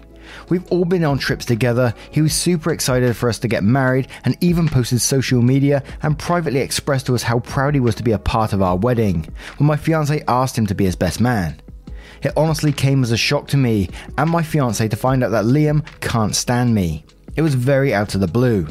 We've 0.50 0.70
all 0.70 0.84
been 0.84 1.02
on 1.02 1.18
trips 1.18 1.46
together. 1.46 1.94
He 2.10 2.20
was 2.20 2.34
super 2.34 2.70
excited 2.70 3.16
for 3.16 3.30
us 3.30 3.38
to 3.40 3.48
get 3.48 3.64
married 3.64 4.08
and 4.26 4.36
even 4.42 4.68
posted 4.68 5.00
social 5.00 5.40
media 5.40 5.82
and 6.02 6.18
privately 6.18 6.60
expressed 6.60 7.06
to 7.06 7.14
us 7.14 7.22
how 7.22 7.40
proud 7.40 7.72
he 7.72 7.80
was 7.80 7.94
to 7.96 8.02
be 8.02 8.12
a 8.12 8.18
part 8.18 8.52
of 8.52 8.60
our 8.60 8.76
wedding 8.76 9.26
when 9.56 9.66
my 9.66 9.76
fiance 9.76 10.22
asked 10.28 10.56
him 10.56 10.66
to 10.66 10.74
be 10.74 10.84
his 10.84 10.94
best 10.94 11.22
man. 11.22 11.58
It 12.22 12.34
honestly 12.36 12.72
came 12.72 13.02
as 13.02 13.12
a 13.12 13.16
shock 13.16 13.48
to 13.48 13.56
me 13.56 13.88
and 14.18 14.28
my 14.28 14.42
fiance 14.42 14.86
to 14.86 14.96
find 14.96 15.24
out 15.24 15.30
that 15.30 15.46
Liam 15.46 15.84
can't 16.00 16.36
stand 16.36 16.74
me. 16.74 17.06
It 17.34 17.40
was 17.40 17.54
very 17.54 17.94
out 17.94 18.14
of 18.14 18.20
the 18.20 18.28
blue. 18.28 18.68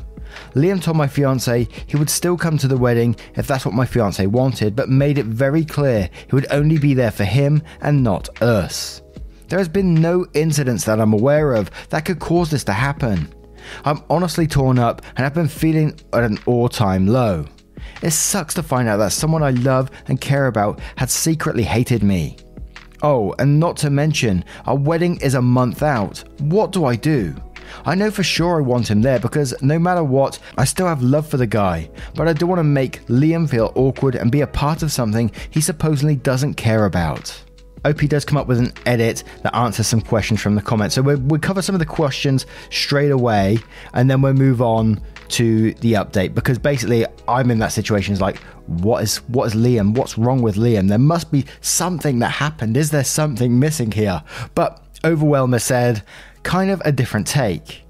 Liam 0.54 0.82
told 0.82 0.98
my 0.98 1.08
fiance 1.08 1.68
he 1.88 1.98
would 1.98 2.10
still 2.10 2.38
come 2.38 2.58
to 2.58 2.68
the 2.68 2.78
wedding 2.78 3.16
if 3.36 3.48
that's 3.48 3.66
what 3.66 3.74
my 3.74 3.86
fiance 3.86 4.26
wanted, 4.28 4.76
but 4.76 4.90
made 4.90 5.18
it 5.18 5.26
very 5.26 5.66
clear 5.66 6.10
he 6.28 6.36
would 6.36 6.52
only 6.52 6.78
be 6.78 6.94
there 6.94 7.12
for 7.12 7.24
him 7.24 7.62
and 7.82 8.04
not 8.04 8.42
us. 8.42 9.02
There 9.48 9.60
has 9.60 9.70
been 9.70 9.96
no 9.96 10.26
incidents 10.34 10.86
that 10.86 11.00
I'm 11.02 11.14
aware 11.14 11.54
of 11.54 11.70
that 11.90 12.06
could 12.06 12.20
cause 12.20 12.50
this 12.50 12.64
to 12.66 12.74
happen. 12.74 13.34
I'm 13.86 14.04
honestly 14.10 14.48
torn 14.48 14.80
up 14.80 15.02
and 15.10 15.20
have 15.20 15.34
been 15.34 15.48
feeling 15.48 16.00
at 16.14 16.24
an 16.24 16.40
all 16.46 16.70
time 16.70 17.08
low. 17.08 17.46
It 18.02 18.12
sucks 18.12 18.54
to 18.56 18.64
find 18.64 18.88
out 18.88 18.98
that 18.98 19.12
someone 19.12 19.44
I 19.44 19.52
love 19.52 19.92
and 20.08 20.22
care 20.22 20.48
about 20.48 20.80
had 20.96 21.10
secretly 21.10 21.64
hated 21.64 22.04
me. 22.04 22.38
Oh, 23.04 23.34
and 23.40 23.60
not 23.60 23.78
to 23.78 23.90
mention, 23.90 24.46
our 24.66 24.78
wedding 24.78 25.20
is 25.22 25.34
a 25.34 25.42
month 25.42 25.82
out. 25.84 26.24
What 26.40 26.72
do 26.72 26.86
I 26.86 26.96
do? 26.96 27.36
I 27.86 27.96
know 27.96 28.12
for 28.12 28.24
sure 28.24 28.58
I 28.58 28.62
want 28.62 28.90
him 28.90 29.02
there 29.02 29.20
because 29.20 29.54
no 29.62 29.80
matter 29.80 30.04
what, 30.04 30.40
I 30.58 30.66
still 30.66 30.88
have 30.88 31.02
love 31.02 31.28
for 31.28 31.38
the 31.38 31.48
guy, 31.48 31.90
but 32.16 32.28
I 32.28 32.34
don't 32.34 32.50
want 32.50 32.60
to 32.60 32.64
make 32.64 33.06
Liam 33.08 33.50
feel 33.50 33.72
awkward 33.76 34.16
and 34.16 34.32
be 34.32 34.42
a 34.42 34.48
part 34.48 34.84
of 34.84 34.92
something 34.92 35.32
he 35.50 35.62
supposedly 35.62 36.16
doesn't 36.16 36.56
care 36.56 36.86
about. 36.86 37.44
OP 37.84 38.00
does 38.02 38.26
come 38.26 38.38
up 38.38 38.48
with 38.48 38.60
an 38.60 38.72
edit 38.86 39.24
that 39.42 39.56
answers 39.56 39.88
some 39.88 40.02
questions 40.02 40.40
from 40.40 40.56
the 40.56 40.62
comments. 40.62 40.96
So 40.96 41.02
we'll, 41.02 41.20
we'll 41.20 41.40
cover 41.40 41.62
some 41.62 41.74
of 41.74 41.80
the 41.80 41.86
questions 41.86 42.46
straight 42.70 43.12
away 43.12 43.58
and 43.94 44.10
then 44.10 44.22
we'll 44.22 44.34
move 44.34 44.62
on 44.62 45.02
to 45.30 45.74
the 45.76 45.94
update 45.94 46.36
because 46.36 46.60
basically 46.60 47.06
I'm 47.28 47.50
in 47.50 47.60
that 47.60 47.70
situation. 47.70 48.14
It's 48.14 48.22
like, 48.22 48.38
what 48.68 49.04
is 49.04 49.18
what 49.30 49.46
is 49.46 49.56
Liam? 49.56 49.96
What's 49.96 50.18
wrong 50.18 50.42
with 50.42 50.58
Liam? 50.58 50.90
There 50.90 51.00
must 51.00 51.32
be 51.32 51.46
something 51.62 52.20
that 52.20 52.30
happened. 52.30 52.78
Is 52.78 52.92
there 52.92 53.04
something 53.04 53.58
missing 53.58 53.92
here? 53.92 54.24
But 54.54 54.84
Overwhelmer 55.04 55.60
said, 55.60 56.04
kind 56.44 56.72
of 56.72 56.82
a 56.86 56.92
different 56.92 57.28
take. 57.28 57.84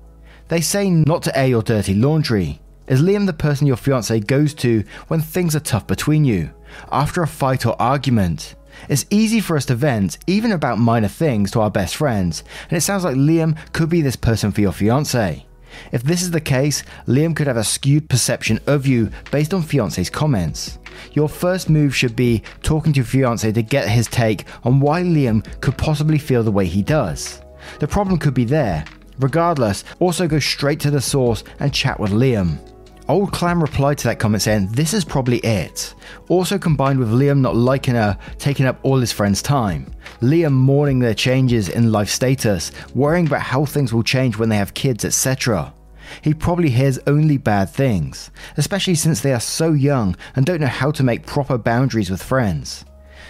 They 0.48 0.62
say 0.62 0.90
not 0.90 1.24
to 1.24 1.38
air 1.38 1.48
your 1.48 1.62
dirty 1.62 1.94
laundry. 1.94 2.62
Is 2.88 3.02
Liam 3.02 3.26
the 3.26 3.34
person 3.34 3.68
your 3.68 3.78
fiance 3.78 4.20
goes 4.22 4.54
to 4.56 4.84
when 5.08 5.22
things 5.22 5.56
are 5.56 5.62
tough 5.62 5.88
between 5.88 6.26
you? 6.26 6.52
After 6.92 7.22
a 7.22 7.28
fight 7.28 7.66
or 7.66 7.82
argument? 7.82 8.56
It's 8.90 9.06
easy 9.10 9.40
for 9.40 9.56
us 9.56 9.66
to 9.66 9.76
vent, 9.76 10.18
even 10.28 10.52
about 10.52 10.80
minor 10.80 11.08
things, 11.08 11.52
to 11.52 11.62
our 11.62 11.72
best 11.72 11.96
friends, 11.96 12.44
and 12.70 12.78
it 12.78 12.82
sounds 12.82 13.04
like 13.04 13.16
Liam 13.16 13.58
could 13.74 13.90
be 13.90 14.02
this 14.02 14.16
person 14.16 14.52
for 14.52 14.62
your 14.62 14.72
fiance. 14.72 15.46
If 15.92 16.04
this 16.04 16.22
is 16.22 16.32
the 16.32 16.42
case, 16.42 16.84
Liam 17.08 17.36
could 17.36 17.48
have 17.48 17.58
a 17.58 17.64
skewed 17.64 18.10
perception 18.10 18.60
of 18.68 18.86
you 18.86 19.10
based 19.32 19.54
on 19.54 19.62
fiance's 19.62 20.10
comments. 20.10 20.80
Your 21.14 21.30
first 21.30 21.70
move 21.70 21.96
should 21.96 22.16
be 22.16 22.44
talking 22.62 22.92
to 22.94 22.98
your 22.98 23.06
fiance 23.06 23.52
to 23.52 23.62
get 23.62 23.88
his 23.88 24.08
take 24.08 24.46
on 24.64 24.80
why 24.80 25.02
Liam 25.04 25.46
could 25.62 25.78
possibly 25.78 26.18
feel 26.18 26.44
the 26.44 26.52
way 26.52 26.66
he 26.66 26.82
does. 26.82 27.42
The 27.80 27.88
problem 27.88 28.18
could 28.18 28.34
be 28.34 28.46
there. 28.46 28.86
Regardless, 29.20 29.84
also 30.00 30.28
go 30.28 30.40
straight 30.40 30.80
to 30.82 30.92
the 30.92 31.02
source 31.02 31.44
and 31.60 31.74
chat 31.74 32.00
with 32.00 32.12
Liam. 32.12 32.60
Old 33.08 33.34
Clam 33.34 33.62
replied 33.62 33.98
to 34.00 34.08
that 34.08 34.20
comment 34.20 34.42
saying, 34.42 34.70
This 34.72 34.94
is 34.94 35.04
probably 35.04 35.40
it. 35.40 35.94
Also 36.30 36.58
combined 36.58 36.98
with 36.98 37.12
Liam 37.12 37.40
not 37.40 37.56
liking 37.56 37.96
her, 37.96 38.18
taking 38.38 38.66
up 38.66 38.80
all 38.84 38.98
his 38.98 39.12
friends' 39.12 39.42
time. 39.42 39.94
Liam 40.22 40.54
mourning 40.54 41.00
their 41.00 41.14
changes 41.14 41.68
in 41.68 41.92
life 41.92 42.10
status, 42.10 42.72
worrying 42.96 43.28
about 43.28 43.42
how 43.42 43.66
things 43.66 43.92
will 43.92 44.04
change 44.04 44.38
when 44.38 44.50
they 44.50 44.56
have 44.56 44.74
kids, 44.74 45.04
etc. 45.04 45.74
he 46.22 46.34
probably 46.34 46.70
hears 46.70 47.00
only 47.08 47.38
bad 47.38 47.70
things, 47.70 48.32
especially 48.58 48.96
since 48.96 49.20
they 49.22 49.34
are 49.34 49.40
so 49.40 49.74
young 49.74 50.16
and 50.36 50.46
don't 50.46 50.62
know 50.62 50.68
how 50.68 50.92
to 50.92 51.04
make 51.04 51.26
proper 51.26 51.58
boundaries 51.58 52.10
with 52.10 52.24
friends. 52.24 52.86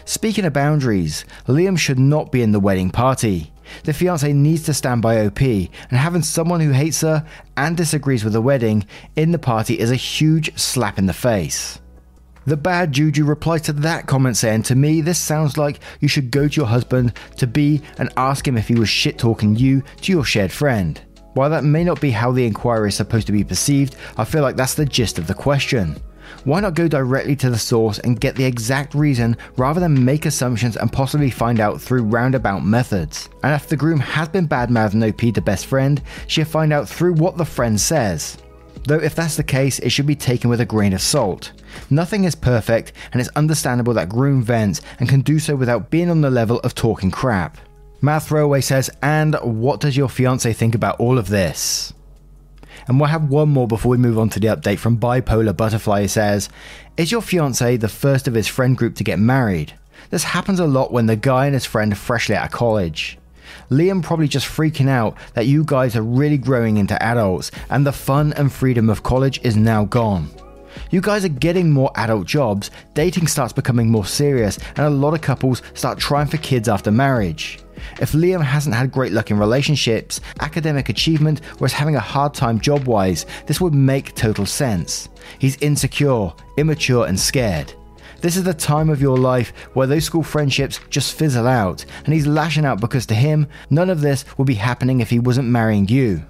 Speaking 0.06 0.46
of 0.46 0.54
boundaries, 0.54 1.26
Liam 1.48 1.78
should 1.78 2.00
not 2.00 2.32
be 2.32 2.42
in 2.42 2.52
the 2.52 2.60
wedding 2.60 2.90
party. 2.90 3.52
The 3.84 3.94
fiance 3.94 4.32
needs 4.34 4.64
to 4.64 4.74
stand 4.74 5.02
by 5.02 5.26
OP, 5.26 5.42
and 5.42 5.70
having 5.92 6.24
someone 6.24 6.60
who 6.60 6.72
hates 6.72 7.02
her 7.02 7.26
and 7.58 7.78
disagrees 7.78 8.24
with 8.24 8.34
the 8.34 8.42
wedding 8.42 8.86
in 9.16 9.32
the 9.32 9.40
party 9.40 9.80
is 9.80 9.92
a 9.92 9.96
huge 9.96 10.58
slap 10.58 10.98
in 10.98 11.06
the 11.06 11.14
face. 11.14 11.80
The 12.46 12.58
bad 12.58 12.92
juju 12.92 13.24
replies 13.24 13.62
to 13.64 13.74
that 13.74 14.08
comment 14.08 14.36
saying, 14.36 14.64
To 14.64 14.76
me, 14.76 15.02
this 15.02 15.20
sounds 15.20 15.58
like 15.58 15.80
you 16.00 16.08
should 16.08 16.32
go 16.32 16.48
to 16.48 16.56
your 16.56 16.66
husband 16.66 17.14
to 17.38 17.46
be 17.46 17.82
and 18.00 18.10
ask 18.18 18.48
him 18.48 18.58
if 18.58 18.68
he 18.68 18.76
was 18.76 18.90
shit 18.90 19.20
talking 19.20 19.56
you 19.56 19.84
to 20.02 20.12
your 20.12 20.26
shared 20.26 20.52
friend. 20.52 21.00
While 21.34 21.52
that 21.52 21.64
may 21.64 21.84
not 21.84 22.02
be 22.02 22.12
how 22.12 22.32
the 22.32 22.46
inquiry 22.46 22.90
is 22.90 22.96
supposed 22.96 23.28
to 23.28 23.34
be 23.34 23.44
perceived, 23.44 23.96
I 24.18 24.26
feel 24.26 24.42
like 24.42 24.56
that's 24.56 24.74
the 24.74 24.86
gist 24.86 25.20
of 25.20 25.28
the 25.28 25.34
question. 25.34 25.96
Why 26.44 26.60
not 26.60 26.74
go 26.74 26.88
directly 26.88 27.36
to 27.38 27.50
the 27.50 27.58
source 27.58 28.00
and 28.00 28.20
get 28.20 28.36
the 28.36 28.46
exact 28.46 28.94
reason 28.94 29.38
rather 29.58 29.80
than 29.80 30.06
make 30.06 30.26
assumptions 30.26 30.78
and 30.78 30.92
possibly 30.92 31.30
find 31.30 31.60
out 31.60 31.82
through 31.82 32.04
roundabout 32.04 32.66
methods? 32.66 33.30
And 33.44 33.54
if 33.54 33.68
the 33.68 33.78
groom 33.78 34.00
has 34.00 34.30
been 34.30 34.46
bad 34.46 34.70
mouthing 34.70 35.04
OP 35.04 35.34
to 35.34 35.42
best 35.42 35.66
friend, 35.66 36.02
she'll 36.28 36.46
find 36.46 36.74
out 36.74 36.90
through 36.90 37.14
what 37.14 37.38
the 37.38 37.46
friend 37.46 37.80
says. 37.80 38.38
Though, 38.86 39.00
if 39.00 39.16
that's 39.16 39.36
the 39.36 39.44
case, 39.44 39.80
it 39.80 39.90
should 39.90 40.08
be 40.08 40.16
taken 40.16 40.50
with 40.50 40.62
a 40.62 40.66
grain 40.66 40.94
of 40.94 41.02
salt. 41.02 41.52
Nothing 41.90 42.24
is 42.24 42.36
perfect, 42.36 42.94
and 43.12 43.22
it's 43.22 43.30
understandable 43.36 43.94
that 43.94 44.10
groom 44.10 44.42
vents 44.42 44.82
and 45.00 45.08
can 45.08 45.22
do 45.22 45.40
so 45.40 45.56
without 45.56 45.90
being 45.90 46.10
on 46.10 46.22
the 46.22 46.32
level 46.32 46.60
of 46.62 46.74
talking 46.74 47.12
crap. 47.12 47.58
Math 48.02 48.30
Throwaway 48.30 48.62
says, 48.62 48.90
And 49.04 49.36
what 49.36 49.80
does 49.80 49.96
your 49.96 50.10
fiance 50.10 50.52
think 50.54 50.74
about 50.74 51.00
all 51.00 51.20
of 51.20 51.30
this? 51.30 51.94
And 52.88 53.00
we'll 53.00 53.10
have 53.10 53.30
one 53.30 53.50
more 53.50 53.68
before 53.68 53.92
we 53.92 53.98
move 53.98 54.18
on 54.18 54.30
to 54.30 54.40
the 54.40 54.48
update 54.48 54.80
from 54.80 54.98
Bipolar 54.98 55.56
Butterfly. 55.56 56.06
Says, 56.08 56.50
Is 56.98 57.12
your 57.12 57.22
fiance 57.22 57.78
the 57.78 57.88
first 57.88 58.28
of 58.28 58.34
his 58.34 58.48
friend 58.48 58.78
group 58.78 58.96
to 58.96 59.04
get 59.04 59.20
married? 59.20 59.74
This 60.10 60.24
happens 60.24 60.60
a 60.60 60.68
lot 60.68 60.92
when 60.92 61.06
the 61.06 61.16
guy 61.16 61.46
and 61.46 61.54
his 61.54 61.66
friend 61.66 61.94
are 61.94 61.98
freshly 61.98 62.36
out 62.36 62.46
of 62.46 62.52
college. 62.52 63.18
Liam 63.70 64.04
probably 64.04 64.28
just 64.28 64.48
freaking 64.48 64.90
out 64.90 65.18
that 65.34 65.48
you 65.48 65.64
guys 65.64 65.96
are 65.96 66.04
really 66.04 66.38
growing 66.38 66.78
into 66.78 67.02
adults 67.02 67.52
and 67.70 67.86
the 67.86 67.92
fun 67.92 68.34
and 68.34 68.52
freedom 68.52 68.90
of 68.90 69.04
college 69.04 69.40
is 69.44 69.56
now 69.56 69.86
gone. 69.86 70.30
You 70.90 71.02
guys 71.02 71.26
are 71.26 71.30
getting 71.30 71.72
more 71.72 71.92
adult 71.96 72.28
jobs, 72.28 72.72
dating 72.94 73.28
starts 73.28 73.54
becoming 73.54 73.90
more 73.90 74.06
serious, 74.06 74.58
and 74.78 74.86
a 74.86 74.90
lot 74.90 75.14
of 75.14 75.22
couples 75.22 75.62
start 75.74 76.00
trying 76.00 76.28
for 76.28 76.38
kids 76.38 76.70
after 76.70 76.92
marriage. 76.92 77.60
If 78.00 78.12
Liam 78.14 78.42
hasn't 78.42 78.76
had 78.76 78.92
great 78.92 79.12
luck 79.12 79.32
in 79.32 79.40
relationships, 79.40 80.22
academic 80.40 80.90
achievement, 80.90 81.42
or 81.60 81.68
is 81.68 81.74
having 81.74 81.96
a 81.96 82.00
hard 82.00 82.34
time 82.34 82.60
job 82.60 82.88
wise, 82.88 83.26
this 83.48 83.62
would 83.62 83.74
make 83.74 84.16
total 84.16 84.46
sense. 84.46 85.10
He's 85.40 85.58
insecure, 85.58 86.34
immature, 86.58 87.08
and 87.08 87.20
scared. 87.20 87.74
This 88.22 88.38
is 88.38 88.44
the 88.44 88.54
time 88.54 88.90
of 88.90 89.02
your 89.02 89.18
life 89.18 89.52
where 89.74 89.88
those 89.88 90.06
school 90.06 90.22
friendships 90.22 90.80
just 90.90 91.18
fizzle 91.18 91.48
out, 91.48 91.86
and 92.06 92.14
he's 92.14 92.28
lashing 92.28 92.66
out 92.66 92.80
because 92.80 93.08
to 93.08 93.16
him, 93.16 93.48
none 93.72 93.90
of 93.90 94.02
this 94.02 94.26
would 94.38 94.48
be 94.48 94.54
happening 94.54 95.00
if 95.00 95.10
he 95.10 95.18
wasn't 95.18 95.48
marrying 95.48 95.88
you. 95.88 96.24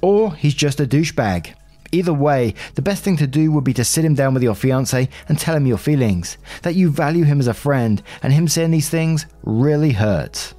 Or 0.00 0.34
he's 0.34 0.54
just 0.54 0.80
a 0.80 0.86
douchebag. 0.86 1.54
Either 1.92 2.12
way, 2.14 2.54
the 2.74 2.82
best 2.82 3.04
thing 3.04 3.16
to 3.18 3.26
do 3.26 3.52
would 3.52 3.62
be 3.62 3.74
to 3.74 3.84
sit 3.84 4.04
him 4.04 4.14
down 4.14 4.34
with 4.34 4.42
your 4.42 4.54
fiance 4.54 5.08
and 5.28 5.38
tell 5.38 5.54
him 5.54 5.66
your 5.66 5.78
feelings, 5.78 6.38
that 6.62 6.74
you 6.74 6.90
value 6.90 7.24
him 7.24 7.40
as 7.40 7.46
a 7.46 7.54
friend, 7.54 8.02
and 8.22 8.32
him 8.32 8.48
saying 8.48 8.70
these 8.70 8.88
things 8.88 9.26
really 9.44 9.92
hurts. 9.92 10.54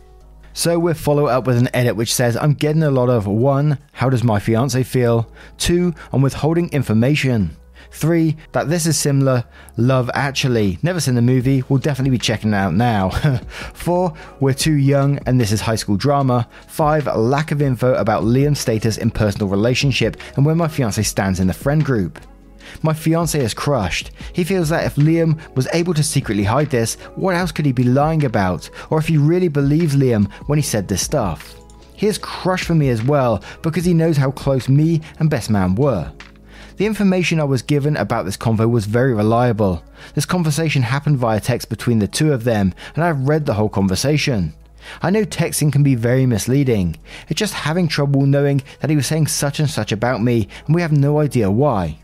So 0.58 0.80
we 0.80 0.94
follow 0.94 1.26
up 1.26 1.48
with 1.48 1.58
an 1.58 1.68
edit 1.76 1.98
which 1.98 2.14
says, 2.14 2.38
I'm 2.38 2.54
getting 2.54 2.82
a 2.82 2.90
lot 2.90 3.10
of 3.10 3.28
1. 3.28 3.78
How 3.92 4.10
does 4.10 4.24
my 4.24 4.40
fiance 4.40 4.82
feel? 4.84 5.30
2. 5.58 5.94
I'm 6.14 6.22
withholding 6.22 6.70
information. 6.70 7.58
Three, 7.92 8.38
that 8.54 8.70
this 8.70 8.86
is 8.86 8.98
similar. 8.98 9.44
Love 9.76 10.10
Actually. 10.14 10.80
Never 10.82 11.02
seen 11.02 11.16
the 11.16 11.22
movie, 11.22 11.62
we'll 11.68 11.80
definitely 11.80 12.12
be 12.12 12.18
checking 12.18 12.52
it 12.52 12.56
out 12.56 12.74
now. 12.74 13.10
Four, 13.74 14.14
we're 14.40 14.54
too 14.54 14.76
young 14.76 15.20
and 15.26 15.42
this 15.42 15.52
is 15.52 15.60
high 15.60 15.76
school 15.76 15.98
drama. 15.98 16.48
Five, 16.68 17.06
lack 17.08 17.52
of 17.52 17.62
info 17.62 17.94
about 17.96 18.24
Liam's 18.24 18.60
status 18.60 18.98
in 18.98 19.12
personal 19.12 19.50
relationship 19.50 20.16
and 20.38 20.46
where 20.46 20.56
my 20.56 20.70
fiance 20.70 21.04
stands 21.04 21.42
in 21.42 21.48
the 21.48 21.54
friend 21.54 21.84
group. 21.84 22.18
My 22.82 22.94
fiance 22.94 23.40
is 23.40 23.54
crushed. 23.54 24.12
He 24.34 24.44
feels 24.44 24.70
that 24.70 24.86
if 24.86 24.96
Liam 24.96 25.40
was 25.56 25.68
able 25.74 25.94
to 25.94 26.04
secretly 26.04 26.44
hide 26.44 26.70
this, 26.70 26.96
what 27.16 27.36
else 27.36 27.52
could 27.52 27.66
he 27.66 27.72
be 27.72 27.84
lying 27.84 28.26
about? 28.26 28.70
Or 28.90 28.98
if 28.98 29.08
he 29.08 29.18
really 29.18 29.48
believes 29.48 29.96
Liam 29.96 30.32
when 30.48 30.58
he 30.58 30.64
said 30.64 30.88
this 30.88 31.02
stuff. 31.02 31.56
He 31.96 32.08
is 32.08 32.18
crushed 32.18 32.66
for 32.66 32.76
me 32.76 32.90
as 32.90 33.04
well 33.04 33.44
because 33.62 33.86
he 33.86 33.94
knows 33.94 34.18
how 34.18 34.32
close 34.32 34.68
me 34.68 35.02
and 35.20 35.30
Best 35.30 35.50
Man 35.50 35.76
were. 35.76 36.12
The 36.78 36.86
information 36.86 37.40
I 37.40 37.46
was 37.46 37.62
given 37.62 37.96
about 37.96 38.26
this 38.26 38.36
convo 38.36 38.70
was 38.70 38.86
very 38.86 39.14
reliable. 39.14 39.82
This 40.14 40.26
conversation 40.26 40.82
happened 40.82 41.18
via 41.18 41.40
text 41.40 41.70
between 41.70 42.00
the 42.00 42.08
two 42.08 42.34
of 42.34 42.44
them, 42.44 42.74
and 42.96 43.04
I've 43.04 43.30
read 43.30 43.46
the 43.46 43.54
whole 43.54 43.70
conversation. 43.70 44.54
I 45.02 45.10
know 45.10 45.24
texting 45.24 45.72
can 45.72 45.84
be 45.84 45.96
very 45.96 46.26
misleading. 46.26 46.98
It's 47.30 47.40
just 47.40 47.54
having 47.54 47.88
trouble 47.88 48.26
knowing 48.26 48.62
that 48.82 48.90
he 48.90 48.96
was 48.98 49.08
saying 49.08 49.28
such 49.28 49.60
and 49.60 49.70
such 49.70 49.94
about 49.94 50.22
me, 50.22 50.50
and 50.66 50.76
we 50.76 50.82
have 50.82 50.92
no 50.92 51.20
idea 51.20 51.50
why. 51.50 52.00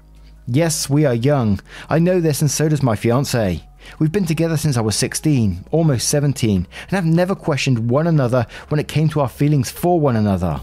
Yes, 0.48 0.90
we 0.90 1.06
are 1.06 1.14
young. 1.14 1.60
I 1.90 2.00
know 2.00 2.20
this, 2.20 2.42
and 2.42 2.50
so 2.50 2.68
does 2.68 2.82
my 2.82 2.96
fiance. 2.96 3.62
We've 4.00 4.12
been 4.12 4.26
together 4.26 4.58
since 4.58 4.76
I 4.76 4.82
was 4.82 4.96
16, 4.96 5.66
almost 5.72 6.08
17, 6.08 6.56
and 6.56 6.92
have 6.92 7.06
never 7.06 7.36
questioned 7.36 7.90
one 7.90 8.08
another 8.08 8.48
when 8.70 8.80
it 8.80 8.88
came 8.88 9.08
to 9.10 9.22
our 9.22 9.30
feelings 9.30 9.70
for 9.70 10.00
one 10.00 10.16
another. 10.16 10.60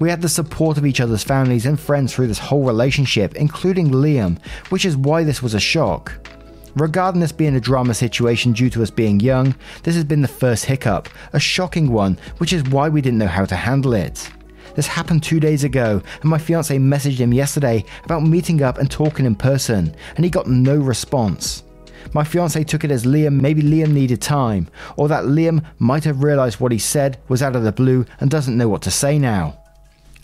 We 0.00 0.10
had 0.10 0.22
the 0.22 0.28
support 0.28 0.76
of 0.76 0.86
each 0.86 1.00
other's 1.00 1.22
families 1.22 1.66
and 1.66 1.78
friends 1.78 2.14
through 2.14 2.26
this 2.26 2.38
whole 2.38 2.64
relationship, 2.64 3.36
including 3.36 3.90
Liam, 3.90 4.42
which 4.70 4.84
is 4.84 4.96
why 4.96 5.22
this 5.22 5.42
was 5.42 5.54
a 5.54 5.60
shock. 5.60 6.12
Regarding 6.74 7.20
this 7.20 7.32
being 7.32 7.56
a 7.56 7.60
drama 7.60 7.94
situation 7.94 8.52
due 8.52 8.70
to 8.70 8.82
us 8.82 8.90
being 8.90 9.20
young, 9.20 9.54
this 9.82 9.94
has 9.94 10.04
been 10.04 10.22
the 10.22 10.28
first 10.28 10.64
hiccup, 10.64 11.08
a 11.32 11.40
shocking 11.40 11.92
one, 11.92 12.18
which 12.38 12.52
is 12.52 12.64
why 12.64 12.88
we 12.88 13.00
didn't 13.00 13.18
know 13.18 13.26
how 13.26 13.44
to 13.44 13.56
handle 13.56 13.92
it. 13.92 14.30
This 14.74 14.86
happened 14.86 15.22
two 15.22 15.40
days 15.40 15.64
ago, 15.64 16.02
and 16.20 16.30
my 16.30 16.38
fiance 16.38 16.76
messaged 16.76 17.18
him 17.18 17.32
yesterday 17.32 17.84
about 18.04 18.22
meeting 18.22 18.62
up 18.62 18.78
and 18.78 18.90
talking 18.90 19.26
in 19.26 19.34
person, 19.34 19.94
and 20.16 20.24
he 20.24 20.30
got 20.30 20.46
no 20.46 20.76
response. 20.76 21.64
My 22.12 22.24
fiance 22.24 22.64
took 22.64 22.84
it 22.84 22.90
as 22.90 23.04
Liam 23.04 23.40
maybe 23.40 23.62
Liam 23.62 23.92
needed 23.92 24.20
time, 24.20 24.68
or 24.96 25.08
that 25.08 25.24
Liam 25.24 25.64
might 25.78 26.04
have 26.04 26.22
realised 26.22 26.60
what 26.60 26.72
he 26.72 26.78
said 26.78 27.18
was 27.28 27.42
out 27.42 27.56
of 27.56 27.62
the 27.62 27.72
blue 27.72 28.06
and 28.20 28.30
doesn't 28.30 28.56
know 28.56 28.68
what 28.68 28.82
to 28.82 28.90
say 28.90 29.18
now. 29.18 29.58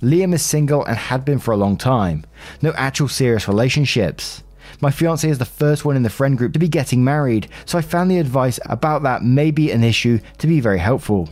Liam 0.02 0.34
is 0.34 0.42
single 0.42 0.84
and 0.84 0.96
had 0.96 1.24
been 1.24 1.38
for 1.38 1.52
a 1.52 1.56
long 1.56 1.76
time. 1.76 2.24
No 2.60 2.72
actual 2.76 3.08
serious 3.08 3.48
relationships. 3.48 4.42
My 4.80 4.90
fiance 4.90 5.28
is 5.28 5.38
the 5.38 5.44
first 5.44 5.84
one 5.84 5.96
in 5.96 6.02
the 6.02 6.10
friend 6.10 6.36
group 6.36 6.52
to 6.52 6.58
be 6.58 6.68
getting 6.68 7.02
married, 7.02 7.48
so 7.64 7.78
I 7.78 7.82
found 7.82 8.10
the 8.10 8.18
advice 8.18 8.60
about 8.66 9.02
that 9.04 9.24
may 9.24 9.50
be 9.50 9.70
an 9.70 9.82
issue 9.82 10.18
to 10.38 10.46
be 10.46 10.60
very 10.60 10.78
helpful. 10.78 11.30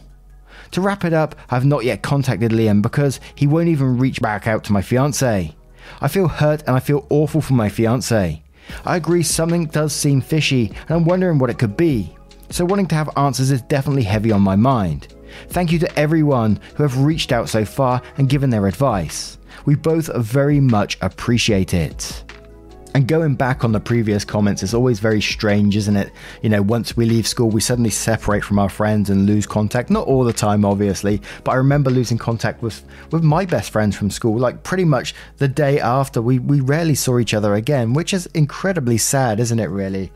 To 0.75 0.81
wrap 0.81 1.05
it 1.05 1.13
up, 1.13 1.37
I've 1.51 1.65
not 1.65 1.85
yet 1.85 2.03
contacted 2.03 2.51
Liam 2.51 2.83
because 2.83 3.21
he 3.37 3.47
won't 3.47 3.69
even 3.69 3.97
reach 3.97 4.21
back 4.21 4.49
out 4.49 4.65
to 4.65 4.73
my 4.73 4.83
fiance. 4.83 5.55
I 6.01 6.09
feel 6.09 6.27
hurt 6.27 6.65
and 6.67 6.75
I 6.75 6.81
feel 6.81 7.07
awful 7.11 7.41
for 7.41 7.53
my 7.55 7.69
fiance. 7.69 8.43
I 8.85 8.97
agree 8.97 9.23
something 9.23 9.67
does 9.67 9.93
seem 9.93 10.21
fishy 10.21 10.73
and 10.89 10.91
I'm 10.91 11.05
wondering 11.05 11.39
what 11.39 11.49
it 11.49 11.61
could 11.61 11.77
be. 11.77 12.17
So 12.51 12.65
wanting 12.65 12.89
to 12.89 12.97
have 12.97 13.09
answers 13.17 13.53
is 13.53 13.63
definitely 13.63 14.03
heavy 14.03 14.33
on 14.33 14.43
my 14.43 14.57
mind. 14.57 15.15
Thank 15.51 15.71
you 15.71 15.79
to 15.79 15.97
everyone 15.97 16.59
who 16.75 16.83
have 16.83 16.99
reached 16.99 17.31
out 17.31 17.49
so 17.49 17.65
far 17.65 18.03
and 18.19 18.29
given 18.29 18.51
their 18.51 18.67
advice. 18.67 19.39
We 19.67 19.77
both 19.77 20.13
very 20.17 20.59
much 20.59 20.99
appreciate 21.01 21.73
it. 21.73 22.25
And 22.95 23.09
going 23.09 23.35
back 23.35 23.65
on 23.65 23.73
the 23.73 23.81
previous 23.81 24.25
comments, 24.25 24.63
it's 24.63 24.73
always 24.73 25.01
very 25.01 25.21
strange, 25.21 25.77
isn't 25.77 25.97
it? 25.97 26.13
You 26.43 26.49
know, 26.49 26.63
once 26.63 26.97
we 26.97 27.07
leave 27.07 27.27
school, 27.27 27.51
we 27.51 27.61
suddenly 27.61 27.91
separate 27.91 28.45
from 28.45 28.61
our 28.61 28.69
friends 28.69 29.11
and 29.11 29.27
lose 29.27 29.47
contact. 29.47 29.91
Not 29.91 30.07
all 30.07 30.23
the 30.23 30.33
time, 30.33 30.65
obviously, 30.65 31.21
but 31.43 31.53
I 31.53 31.57
remember 31.57 31.91
losing 31.91 32.19
contact 32.19 32.63
with, 32.63 32.85
with 33.11 33.25
my 33.25 33.47
best 33.47 33.73
friends 33.73 33.97
from 33.97 34.11
school, 34.11 34.39
like 34.39 34.63
pretty 34.63 34.85
much 34.85 35.13
the 35.39 35.49
day 35.49 35.81
after. 35.81 36.23
We, 36.23 36.39
we 36.39 36.61
rarely 36.61 36.95
saw 36.95 37.19
each 37.19 37.35
other 37.35 37.55
again, 37.55 37.95
which 37.95 38.15
is 38.15 38.27
incredibly 38.27 38.99
sad, 38.99 39.41
isn't 39.41 39.59
it, 39.59 39.71
really? 39.71 40.13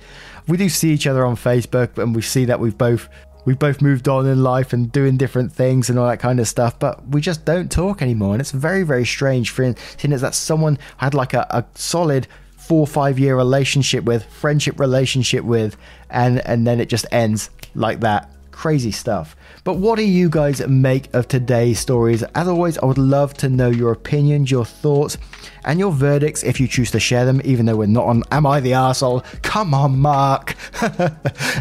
We 0.46 0.56
do 0.56 0.68
see 0.68 0.92
each 0.92 1.08
other 1.08 1.26
on 1.26 1.34
Facebook, 1.34 1.98
and 1.98 2.14
we 2.14 2.22
see 2.22 2.44
that 2.44 2.60
we've 2.60 2.78
both 2.78 3.08
we've 3.44 3.58
both 3.58 3.82
moved 3.82 4.08
on 4.08 4.26
in 4.26 4.42
life 4.42 4.72
and 4.72 4.92
doing 4.92 5.16
different 5.16 5.50
things 5.50 5.90
and 5.90 5.98
all 5.98 6.06
that 6.06 6.20
kind 6.20 6.38
of 6.38 6.46
stuff, 6.46 6.78
but 6.78 7.08
we 7.08 7.20
just 7.20 7.44
don't 7.44 7.72
talk 7.72 8.02
anymore. 8.02 8.34
And 8.34 8.40
it's 8.40 8.50
very, 8.50 8.82
very 8.82 9.06
strange 9.06 9.50
for 9.50 9.74
seeing 9.96 10.12
as 10.12 10.20
that 10.20 10.34
someone 10.34 10.78
had 10.98 11.14
like 11.14 11.32
a, 11.32 11.46
a 11.50 11.64
solid 11.74 12.28
four 12.68 12.80
or 12.80 12.86
five 12.86 13.18
year 13.18 13.34
relationship 13.34 14.04
with, 14.04 14.24
friendship 14.26 14.78
relationship 14.78 15.42
with, 15.42 15.76
and 16.10 16.46
and 16.46 16.66
then 16.66 16.80
it 16.80 16.90
just 16.90 17.06
ends 17.10 17.48
like 17.74 18.00
that. 18.00 18.30
Crazy 18.50 18.90
stuff. 18.90 19.36
But 19.64 19.74
what 19.74 19.96
do 19.96 20.04
you 20.04 20.28
guys 20.28 20.66
make 20.66 21.12
of 21.14 21.28
today's 21.28 21.78
stories? 21.78 22.22
As 22.34 22.46
always, 22.46 22.76
I 22.78 22.86
would 22.86 22.98
love 22.98 23.32
to 23.34 23.48
know 23.48 23.70
your 23.70 23.92
opinions, 23.92 24.50
your 24.50 24.64
thoughts, 24.64 25.16
and 25.64 25.78
your 25.78 25.92
verdicts 25.92 26.42
if 26.42 26.60
you 26.60 26.68
choose 26.68 26.90
to 26.90 27.00
share 27.00 27.24
them, 27.24 27.40
even 27.44 27.66
though 27.66 27.76
we're 27.76 27.86
not 27.86 28.04
on 28.04 28.22
Am 28.32 28.46
I 28.46 28.60
the 28.60 28.72
Arsehole? 28.72 29.24
Come 29.42 29.72
on, 29.72 29.98
Mark. 29.98 30.54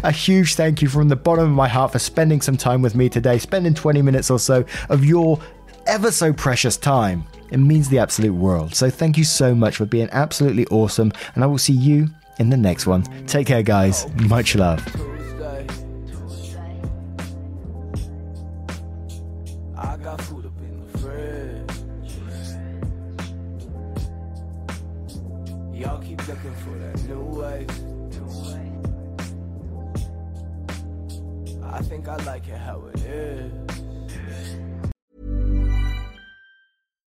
a 0.02 0.10
huge 0.10 0.56
thank 0.56 0.82
you 0.82 0.88
from 0.88 1.08
the 1.08 1.16
bottom 1.16 1.44
of 1.44 1.50
my 1.52 1.68
heart 1.68 1.92
for 1.92 1.98
spending 1.98 2.40
some 2.40 2.56
time 2.56 2.82
with 2.82 2.94
me 2.94 3.08
today, 3.08 3.38
spending 3.38 3.74
20 3.74 4.02
minutes 4.02 4.30
or 4.30 4.38
so 4.38 4.64
of 4.90 5.04
your 5.04 5.40
ever 5.86 6.10
so 6.10 6.32
precious 6.32 6.76
time. 6.76 7.24
It 7.50 7.58
means 7.58 7.88
the 7.88 7.98
absolute 7.98 8.34
world. 8.34 8.74
So 8.74 8.90
thank 8.90 9.16
you 9.16 9.24
so 9.24 9.54
much 9.54 9.76
for 9.76 9.86
being 9.86 10.08
absolutely 10.12 10.66
awesome, 10.66 11.12
and 11.34 11.42
I 11.42 11.46
will 11.46 11.58
see 11.58 11.72
you 11.72 12.08
in 12.38 12.50
the 12.50 12.56
next 12.56 12.86
one. 12.86 13.02
Take 13.26 13.46
care, 13.46 13.62
guys. 13.62 14.06
Much 14.28 14.54
love. 14.54 14.84
I 31.70 31.80
think 31.82 32.08
I 32.08 32.16
like 32.24 32.48
it 32.48 32.58
how 32.58 32.82
it 32.92 33.00
is. 33.02 33.52